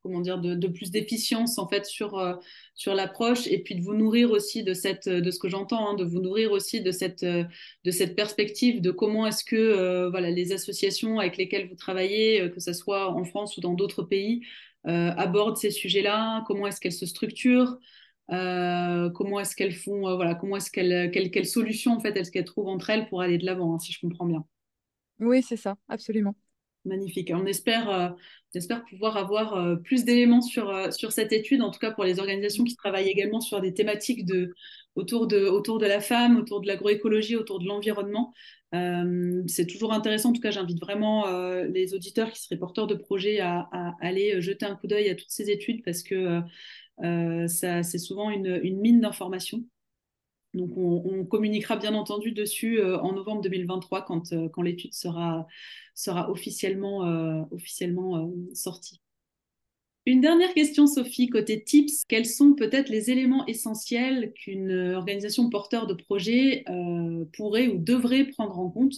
comment 0.07 0.21
dire 0.21 0.39
de, 0.39 0.69
plus 0.69 0.91
d'efficience 0.91 1.59
en 1.59 1.69
fait 1.69 1.85
sur 1.85 2.19
euh, 2.19 2.35
sur 2.75 2.95
l'approche 2.95 3.47
et 3.49 3.59
puis 3.63 3.75
de 3.75 3.83
vous 3.83 3.95
nourrir 3.95 4.31
aussi 4.31 4.63
de 4.63 4.73
cette 4.73 5.09
de 5.09 5.31
ce 5.31 5.39
que 5.39 5.49
j'entends 5.49 5.91
hein, 5.91 5.95
de 5.95 6.05
vous 6.05 6.21
nourrir 6.21 6.53
aussi 6.53 6.81
de 6.81 6.93
cette 6.93 7.25
euh, 7.25 7.45
de 7.85 7.91
cette 7.91 8.15
perspective 8.15 8.81
de 8.81 8.91
comment 8.91 9.27
est-ce 9.27 9.45
que 9.45 9.57
euh, 9.57 10.09
voilà 10.11 10.31
les 10.31 10.53
associations 10.53 11.19
avec 11.19 11.37
lesquelles 11.37 11.69
vous 11.69 11.75
travaillez 11.75 12.51
que 12.53 12.61
ce 12.61 12.73
soit 12.73 13.11
en 13.11 13.25
France 13.25 13.57
ou 13.57 13.61
dans 13.61 13.75
d'autres 13.75 14.03
pays 14.03 14.43
abordent 14.85 15.57
ces 15.57 15.73
sujets-là 15.73 16.45
comment 16.47 16.69
est-ce 16.69 16.81
qu'elles 16.81 16.93
se 16.93 17.07
structurent 17.07 17.77
comment 18.29 19.41
est-ce 19.41 19.57
qu'elles 19.57 19.75
font 19.75 20.15
voilà 20.15 20.37
comment 20.37 20.57
est-ce 20.57 20.71
qu'elles 20.71 21.11
quelles, 21.11 21.33
quelles 21.33 21.47
solutions 21.47 21.95
en 21.95 22.01
fait 22.01 22.17
est-ce 22.17 22.31
qu'elles 22.31 22.45
trouvent 22.45 22.69
entre 22.69 22.91
elles 22.91 23.09
pour 23.09 23.21
aller 23.21 23.39
de 23.39 23.45
l'avant 23.45 23.75
hein, 23.75 23.79
si 23.81 23.93
je 23.93 23.99
comprends 24.01 24.27
bien 24.27 24.45
Oui, 25.19 25.43
c'est 25.43 25.57
ça, 25.57 25.77
absolument. 25.89 26.37
Magnifique. 26.87 27.33
On 27.35 27.47
espère, 27.47 28.15
pouvoir 28.89 29.17
avoir 29.17 29.81
plus 29.83 30.05
d'éléments 30.05 30.41
sur, 30.41 30.93
sur 30.93 31.13
cette 31.13 31.33
étude, 31.33 31.61
en 31.63 31.71
tout 31.71 31.79
cas 31.79 31.91
pour 31.91 32.05
les 32.05 32.21
organisations 32.21 32.65
qui 32.65 32.77
travaillent 32.77 33.09
également 33.09 33.41
sur 33.41 33.61
des 33.61 33.75
thématiques 33.75 34.25
de, 34.25 34.55
autour, 34.95 35.27
de, 35.27 35.87
la 35.87 36.01
femme, 36.01 36.39
autour 36.39 36.61
de 36.61 36.67
l'agroécologie, 36.67 37.37
autour 37.37 37.59
de 37.59 37.67
l'environnement. 37.67 38.33
c'est 38.73 39.67
toujours 39.67 39.93
intéressant. 39.93 40.31
En 40.31 40.33
tout 40.33 40.41
cas, 40.41 40.53
j'invite 40.53 40.81
vraiment 40.81 41.27
les 41.65 41.93
auditeurs 41.93 42.31
qui 42.31 42.41
seraient 42.41 42.57
porteurs 42.57 42.87
de 42.87 42.95
projets 42.95 43.41
à, 43.41 43.69
aller 44.01 44.41
jeter 44.41 44.65
un 44.65 44.77
coup 44.77 44.87
d'œil 44.87 45.11
à 45.11 45.15
toutes 45.17 45.31
ces 45.31 45.51
études 45.51 45.83
parce 45.85 46.03
que 46.03 46.41
c'est 47.49 47.99
souvent 47.99 48.31
une 48.31 48.81
mine 48.81 49.01
d'informations. 49.01 49.63
Donc, 50.57 50.71
on, 50.77 51.25
communiquera 51.27 51.77
bien 51.77 51.95
entendu 51.95 52.33
dessus 52.33 52.81
euh, 52.81 52.99
en 52.99 53.13
novembre 53.13 53.43
2023 53.43 54.07
quand, 54.07 54.33
euh, 54.33 54.49
quand 54.49 54.63
l'étude 54.63 54.95
sera, 54.95 55.47
officiellement, 56.31 57.05
euh, 57.07 57.45
sortie. 58.55 59.03
Une 60.07 60.23
dernière 60.23 60.55
question, 60.55 60.87
Sophie, 60.87 61.29
côté 61.29 61.63
tips, 61.63 62.05
quels 62.09 62.25
sont 62.25 62.55
peut-être 62.55 62.89
les 62.89 63.11
éléments 63.11 63.45
essentiels 63.47 64.33
qu'une 64.35 64.95
organisation 64.95 65.51
porteur 65.51 65.87
de 65.87 65.95
projet 65.95 66.65
pourrait 67.33 67.67
ou 67.67 67.79
devrait 67.79 68.25
prendre 68.25 68.57
en 68.57 68.71
compte 68.71 68.95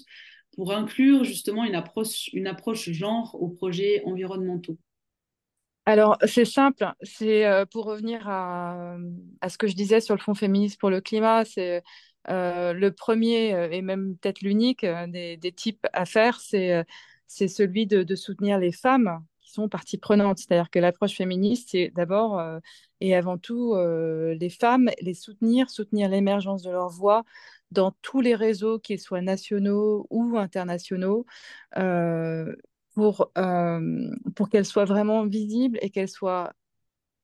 pour 0.52 0.70
inclure 0.72 1.24
justement 1.24 1.64
une 1.64 1.74
approche 1.74 2.90
genre 2.90 3.38
aux 3.40 3.48
projets 3.48 4.02
environnementaux? 4.04 4.76
Alors, 5.88 6.18
c'est 6.26 6.44
simple, 6.44 6.92
c'est 7.00 7.46
euh, 7.46 7.64
pour 7.64 7.86
revenir 7.86 8.28
à, 8.28 8.98
ce 9.48 9.56
que 9.56 9.66
je 9.66 9.74
disais 9.74 10.02
sur 10.02 10.14
le 10.14 10.20
Fonds 10.20 10.34
féministe 10.34 10.78
pour 10.78 10.90
le 10.90 11.00
climat, 11.00 11.46
c'est 11.46 11.82
euh, 12.28 12.74
le 12.74 12.92
premier 12.92 13.54
euh, 13.54 13.70
et 13.70 13.80
même 13.80 14.18
peut-être 14.18 14.42
l'unique 14.42 14.84
des, 14.84 15.52
types 15.56 15.86
à 15.94 16.04
faire, 16.04 16.40
c'est 16.40 16.84
celui 17.48 17.86
de, 17.86 18.14
soutenir 18.16 18.58
les 18.58 18.70
femmes 18.70 19.24
qui 19.40 19.50
sont 19.50 19.70
partie 19.70 19.96
prenante. 19.96 20.36
C'est-à-dire 20.36 20.68
que 20.68 20.78
l'approche 20.78 21.16
féministe, 21.16 21.70
c'est 21.70 21.90
d'abord 21.94 22.38
et 23.00 23.16
avant 23.16 23.38
tout 23.38 23.74
les 23.74 24.50
femmes, 24.50 24.90
les 25.00 25.14
soutenir, 25.14 25.70
soutenir 25.70 26.10
l'émergence 26.10 26.62
de 26.64 26.70
leur 26.70 26.90
voix 26.90 27.24
dans 27.70 27.92
tous 28.02 28.20
les 28.20 28.34
réseaux, 28.34 28.78
qu'ils 28.78 29.00
soient 29.00 29.22
nationaux 29.22 30.06
ou 30.10 30.36
internationaux, 30.36 31.24
pour, 32.98 33.30
euh, 33.38 34.10
pour 34.34 34.48
qu'elle 34.48 34.64
soit 34.64 34.84
vraiment 34.84 35.24
visible 35.24 35.78
et 35.82 35.90
qu'elle 35.90 36.08
soit 36.08 36.52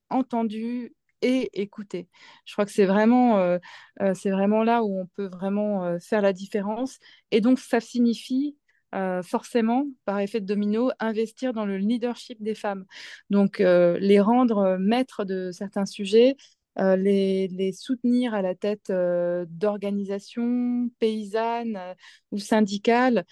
entendue 0.09 0.95
et 1.21 1.51
écoutée. 1.61 2.07
Je 2.45 2.53
crois 2.53 2.65
que 2.65 2.71
c'est 2.71 2.85
vraiment, 2.85 3.39
euh, 3.39 3.59
euh, 4.01 4.13
vraiment 4.25 4.63
là 4.63 4.85
où 4.85 5.01
on 5.01 5.07
peut 5.17 5.27
vraiment 5.27 5.99
faire 5.99 6.23
la 6.23 6.33
différence. 6.33 7.01
Et 7.33 7.41
donc, 7.41 7.59
ça 7.59 7.81
signifie 7.81 8.57
forcément, 9.25 9.87
par 10.05 10.21
effet 10.21 10.41
de 10.41 10.47
domino, 10.47 10.93
investir 11.01 11.53
dans 11.53 11.67
le 11.67 11.79
leadership 11.79 12.41
des 12.41 12.55
femmes. 12.55 12.85
Donc, 13.29 13.59
les 13.59 14.21
rendre 14.21 14.77
maîtres 14.79 15.25
de 15.25 15.51
certains 15.51 15.87
sujets, 15.87 16.37
les, 16.77 17.49
les, 17.49 17.73
soutenir 17.73 18.35
à 18.35 18.43
la 18.43 18.55
tête 18.55 18.93
d'organisations 18.93 20.89
paysannes 21.01 21.81
ou 22.31 22.39
syndicales, 22.39 23.25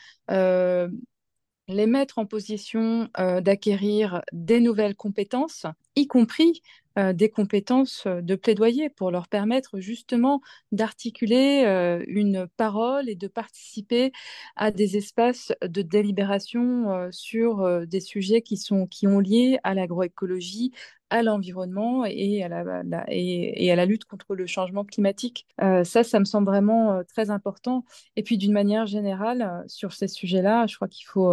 les 1.68 1.86
mettre 1.86 2.18
en 2.18 2.26
position 2.26 3.08
euh, 3.18 3.40
d'acquérir 3.40 4.22
des 4.32 4.60
nouvelles 4.60 4.96
compétences, 4.96 5.66
y 5.96 6.06
compris 6.06 6.62
euh, 6.98 7.12
des 7.12 7.30
compétences 7.30 8.04
euh, 8.06 8.20
de 8.20 8.34
plaidoyer 8.34 8.90
pour 8.90 9.10
leur 9.10 9.28
permettre 9.28 9.80
justement 9.80 10.40
d'articuler 10.72 11.62
une 12.06 12.46
parole 12.56 13.08
et 13.08 13.14
de 13.14 13.28
participer 13.28 14.12
à 14.56 14.70
des 14.70 14.96
espaces 14.96 15.52
de 15.62 15.82
délibération 15.82 17.08
sur 17.10 17.86
des 17.86 18.00
sujets 18.00 18.42
qui 18.42 18.56
sont 18.56 18.86
qui 18.86 19.06
ont 19.06 19.18
lié 19.18 19.58
à 19.64 19.74
l'agroécologie, 19.74 20.72
à 21.10 21.22
l'environnement 21.22 22.04
et, 22.04 22.42
à 22.42 22.48
la 22.48 23.86
lutte 23.86 24.04
contre 24.04 24.34
le 24.34 24.46
changement 24.46 24.84
climatique. 24.84 25.46
ça, 25.58 26.04
ça 26.04 26.18
me 26.18 26.24
semble 26.24 26.46
vraiment 26.46 27.02
très 27.04 27.30
important. 27.30 27.84
Et 28.16 28.22
puis 28.22 28.38
d'une 28.38 28.52
manière 28.52 28.86
générale, 28.86 29.64
sur 29.66 29.92
ces 29.92 30.08
sujets-là, 30.08 30.66
je 30.66 30.76
crois 30.76 30.88
qu'il 30.88 31.06
faut 31.06 31.32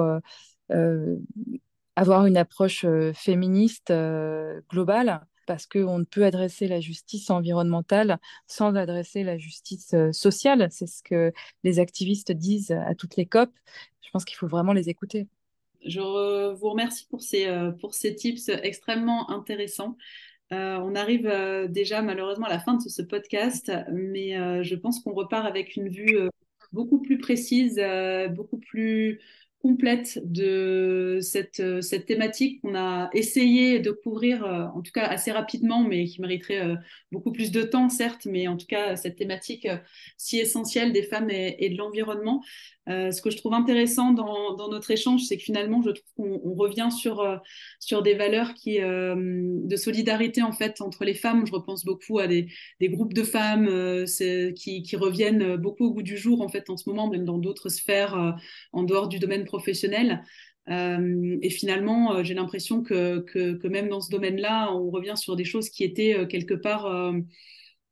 avoir 1.96 2.26
une 2.26 2.38
approche 2.38 2.86
féministe 3.14 3.94
globale 4.70 5.22
parce 5.50 5.66
qu'on 5.66 5.98
ne 5.98 6.04
peut 6.04 6.26
adresser 6.26 6.68
la 6.68 6.80
justice 6.80 7.32
environnementale 7.32 8.20
sans 8.46 8.76
adresser 8.76 9.24
la 9.24 9.40
justice 9.40 9.96
euh, 9.96 10.12
sociale. 10.12 10.68
C'est 10.70 10.86
ce 10.86 11.02
que 11.02 11.34
les 11.64 11.80
activistes 11.80 12.32
disent 12.32 12.70
à 12.70 12.94
toutes 12.94 13.16
les 13.16 13.26
COP. 13.26 13.50
Je 14.00 14.12
pense 14.12 14.26
qu'il 14.26 14.38
faut 14.38 14.48
vraiment 14.48 14.74
les 14.74 14.90
écouter. 14.90 15.28
Je 15.84 16.54
vous 16.54 16.70
remercie 16.70 17.08
pour 17.10 17.24
ces, 17.24 17.48
euh, 17.48 17.72
pour 17.72 17.96
ces 17.96 18.14
tips 18.14 18.50
extrêmement 18.62 19.32
intéressants. 19.32 19.98
Euh, 20.54 20.78
on 20.84 20.94
arrive 20.94 21.28
déjà 21.68 22.04
malheureusement 22.04 22.46
à 22.46 22.50
la 22.50 22.60
fin 22.60 22.76
de 22.76 22.88
ce, 22.88 23.02
podcast, 23.02 23.72
mais 23.92 24.64
je 24.64 24.76
pense 24.76 25.00
qu'on 25.00 25.14
repart 25.14 25.48
avec 25.48 25.76
une 25.76 25.90
vue 25.90 26.16
beaucoup 26.72 27.02
plus 27.02 27.18
précise, 27.18 27.82
beaucoup 28.36 28.60
plus 28.60 29.20
complète 29.62 30.20
de 30.24 31.20
cette, 31.22 31.60
euh, 31.60 31.82
cette 31.82 32.06
thématique 32.06 32.62
qu'on 32.62 32.76
a 32.76 33.10
essayé 33.14 33.80
de 33.80 33.92
couvrir, 33.92 34.46
euh, 34.46 34.66
en 34.74 34.82
tout 34.82 34.92
cas 34.94 35.06
assez 35.06 35.32
rapidement, 35.32 35.84
mais 35.84 36.06
qui 36.06 36.22
mériterait 36.22 36.62
euh, 36.62 36.76
beaucoup 37.12 37.32
plus 37.32 37.52
de 37.52 37.64
temps, 37.64 37.90
certes, 37.90 38.26
mais 38.26 38.48
en 38.48 38.56
tout 38.56 38.68
cas 38.68 38.96
cette 38.96 39.18
thématique 39.18 39.68
si 40.18 40.40
essentielle 40.40 40.94
des 40.94 41.04
femmes 41.04 41.30
et, 41.30 41.70
de 41.70 41.78
l'environnement. 41.78 42.42
ce 42.88 43.22
que 43.22 43.30
je 43.30 43.38
trouve 43.38 43.54
intéressant 43.54 44.12
dans, 44.12 44.56
dans 44.56 44.70
notre 44.70 44.90
échange, 44.92 45.22
c'est 45.24 45.38
que 45.38 45.44
finalement, 45.44 45.82
je 45.82 45.92
trouve 45.92 46.14
qu'on 46.16 46.56
revient 46.56 46.90
sur, 46.92 47.40
sur 47.80 48.02
des 48.02 48.16
valeurs 48.16 48.54
qui, 48.56 48.80
de 48.80 49.76
solidarité 49.76 50.42
en 50.42 50.52
fait 50.52 50.82
entre 50.82 51.06
les 51.06 51.14
femmes. 51.14 51.46
Je 51.46 51.52
repense 51.52 51.86
beaucoup 51.86 52.20
à 52.20 52.28
des, 52.28 52.48
groupes 52.82 53.14
de 53.14 53.24
femmes 53.24 54.06
qui, 54.56 54.82
qui, 54.82 54.96
reviennent 54.96 55.56
beaucoup 55.58 55.86
au 55.86 55.94
goût 55.94 56.04
du 56.04 56.18
jour 56.18 56.42
en 56.42 56.50
fait 56.50 56.70
en 56.70 56.78
ce 56.78 56.90
moment, 56.90 57.10
même 57.10 57.26
dans 57.26 57.38
d'autres 57.38 57.70
sphères 57.70 58.36
en 58.72 58.84
dehors 58.84 59.08
du 59.08 59.20
domaine 59.20 59.46
professionnel. 59.50 60.24
Euh, 60.70 61.38
et 61.42 61.50
finalement, 61.50 62.14
euh, 62.14 62.24
j'ai 62.24 62.34
l'impression 62.34 62.84
que, 62.84 63.68
même 63.68 63.90
dans 63.90 64.02
ce 64.02 64.12
domaine-là, 64.12 64.74
on 64.74 64.90
revient 64.92 65.16
sur 65.16 65.36
des 65.36 65.46
choses 65.46 65.70
qui 65.70 65.84
étaient 65.84 66.16
euh, 66.16 66.26
quelque 66.26 66.54
part 66.54 67.14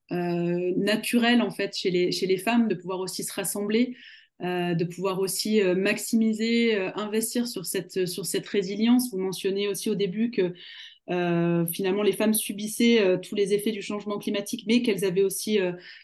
naturelles 0.10 1.42
en 1.42 1.52
fait 1.52 1.76
chez 1.76 1.92
les, 1.92 2.14
chez 2.14 2.28
les 2.28 2.38
femmes, 2.38 2.70
de 2.70 2.76
pouvoir 2.76 3.00
aussi 3.02 3.26
se 3.26 3.34
rassembler, 3.34 3.98
de 4.40 4.84
pouvoir 4.86 5.20
aussi 5.20 5.62
maximiser, 5.76 6.78
investir 6.96 7.46
sur 7.46 7.66
cette, 7.66 8.06
sur 8.08 8.26
cette 8.26 8.48
résilience. 8.48 9.12
Vous 9.12 9.18
mentionnez 9.18 9.68
aussi 9.68 9.90
au 9.90 9.96
début 9.96 10.32
que 10.32 10.54
finalement 11.74 12.04
les 12.04 12.14
femmes 12.14 12.34
subissaient 12.34 13.20
tous 13.22 13.36
les 13.36 13.54
effets 13.54 13.74
du 13.74 13.82
changement 13.82 14.18
climatique, 14.18 14.64
mais 14.66 14.82
qu'elles 14.82 15.04
avaient 15.04 15.24
aussi 15.24 15.60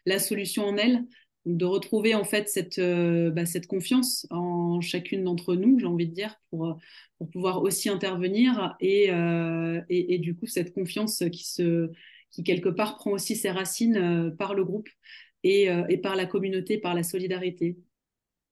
la 0.06 0.20
solution 0.20 0.66
en 0.66 0.76
elles 0.76 1.06
de 1.46 1.66
retrouver 1.66 2.16
en 2.16 2.24
fait 2.24 2.48
cette, 2.50 2.80
euh, 2.80 3.30
bah, 3.30 3.46
cette 3.46 3.68
confiance 3.68 4.26
en 4.30 4.80
chacune 4.82 5.24
d'entre 5.24 5.56
nous, 5.56 5.80
j'ai 5.80 5.86
envie 5.86 6.08
de 6.08 6.14
dire, 6.14 6.36
pour, 6.50 6.68
euh, 6.68 6.74
pour 7.18 7.30
pouvoir 7.30 7.62
aussi 7.62 7.90
intervenir 7.90 8.76
et, 8.80 9.12
euh, 9.12 9.82
et, 9.90 10.16
et, 10.16 10.18
du 10.20 10.36
coup 10.36 10.48
cette 10.48 10.74
confiance 10.74 11.24
qui, 11.32 11.46
se, 11.46 11.92
qui 12.32 12.44
quelque 12.44 12.70
part 12.70 12.96
prend 12.96 13.12
aussi 13.12 13.36
ses 13.36 13.52
racines 13.52 14.34
par 14.38 14.54
le 14.54 14.64
groupe 14.64 14.90
et, 15.44 15.68
et, 15.90 15.98
par 15.98 16.16
la 16.16 16.26
communauté, 16.26 16.78
par 16.78 16.94
la 16.94 17.04
solidarité. 17.04 17.78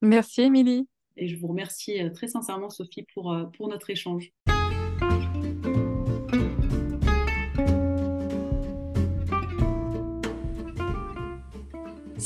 Merci 0.01 0.41
Émilie. 0.41 0.87
Et 1.15 1.27
je 1.27 1.37
vous 1.37 1.47
remercie 1.47 1.99
très 2.13 2.27
sincèrement 2.27 2.69
Sophie 2.69 3.05
pour, 3.13 3.35
pour 3.53 3.69
notre 3.69 3.89
échange. 3.89 4.31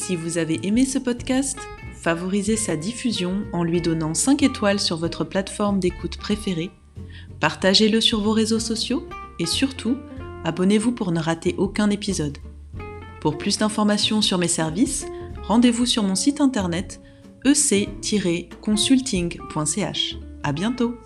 Si 0.06 0.16
vous 0.16 0.38
avez 0.38 0.60
aimé 0.62 0.86
ce 0.86 1.00
podcast, 1.00 1.58
favorisez 1.96 2.58
sa 2.58 2.76
diffusion 2.76 3.44
en 3.54 3.64
lui 3.64 3.82
donnant 3.82 4.14
5 4.14 4.44
étoiles 4.44 4.80
sur 4.80 4.98
votre 4.98 5.24
plateforme 5.24 5.80
d'écoute 5.80 6.18
préférée, 6.18 6.70
partagez-le 7.40 8.00
sur 8.02 8.22
vos 8.22 8.32
réseaux 8.32 8.60
sociaux 8.60 9.10
et 9.40 9.48
surtout, 9.48 9.98
abonnez-vous 10.44 10.92
pour 10.92 11.12
ne 11.12 11.20
rater 11.20 11.56
aucun 11.58 11.90
épisode. 11.90 12.38
Pour 13.20 13.40
plus 13.40 13.58
d'informations 13.58 14.22
sur 14.22 14.38
mes 14.38 14.48
services, 14.48 15.08
rendez-vous 15.42 15.88
sur 15.88 16.04
mon 16.04 16.14
site 16.14 16.40
internet 16.40 17.02
ec-consulting.ch. 17.44 20.18
À 20.44 20.54
bientôt! 20.54 21.00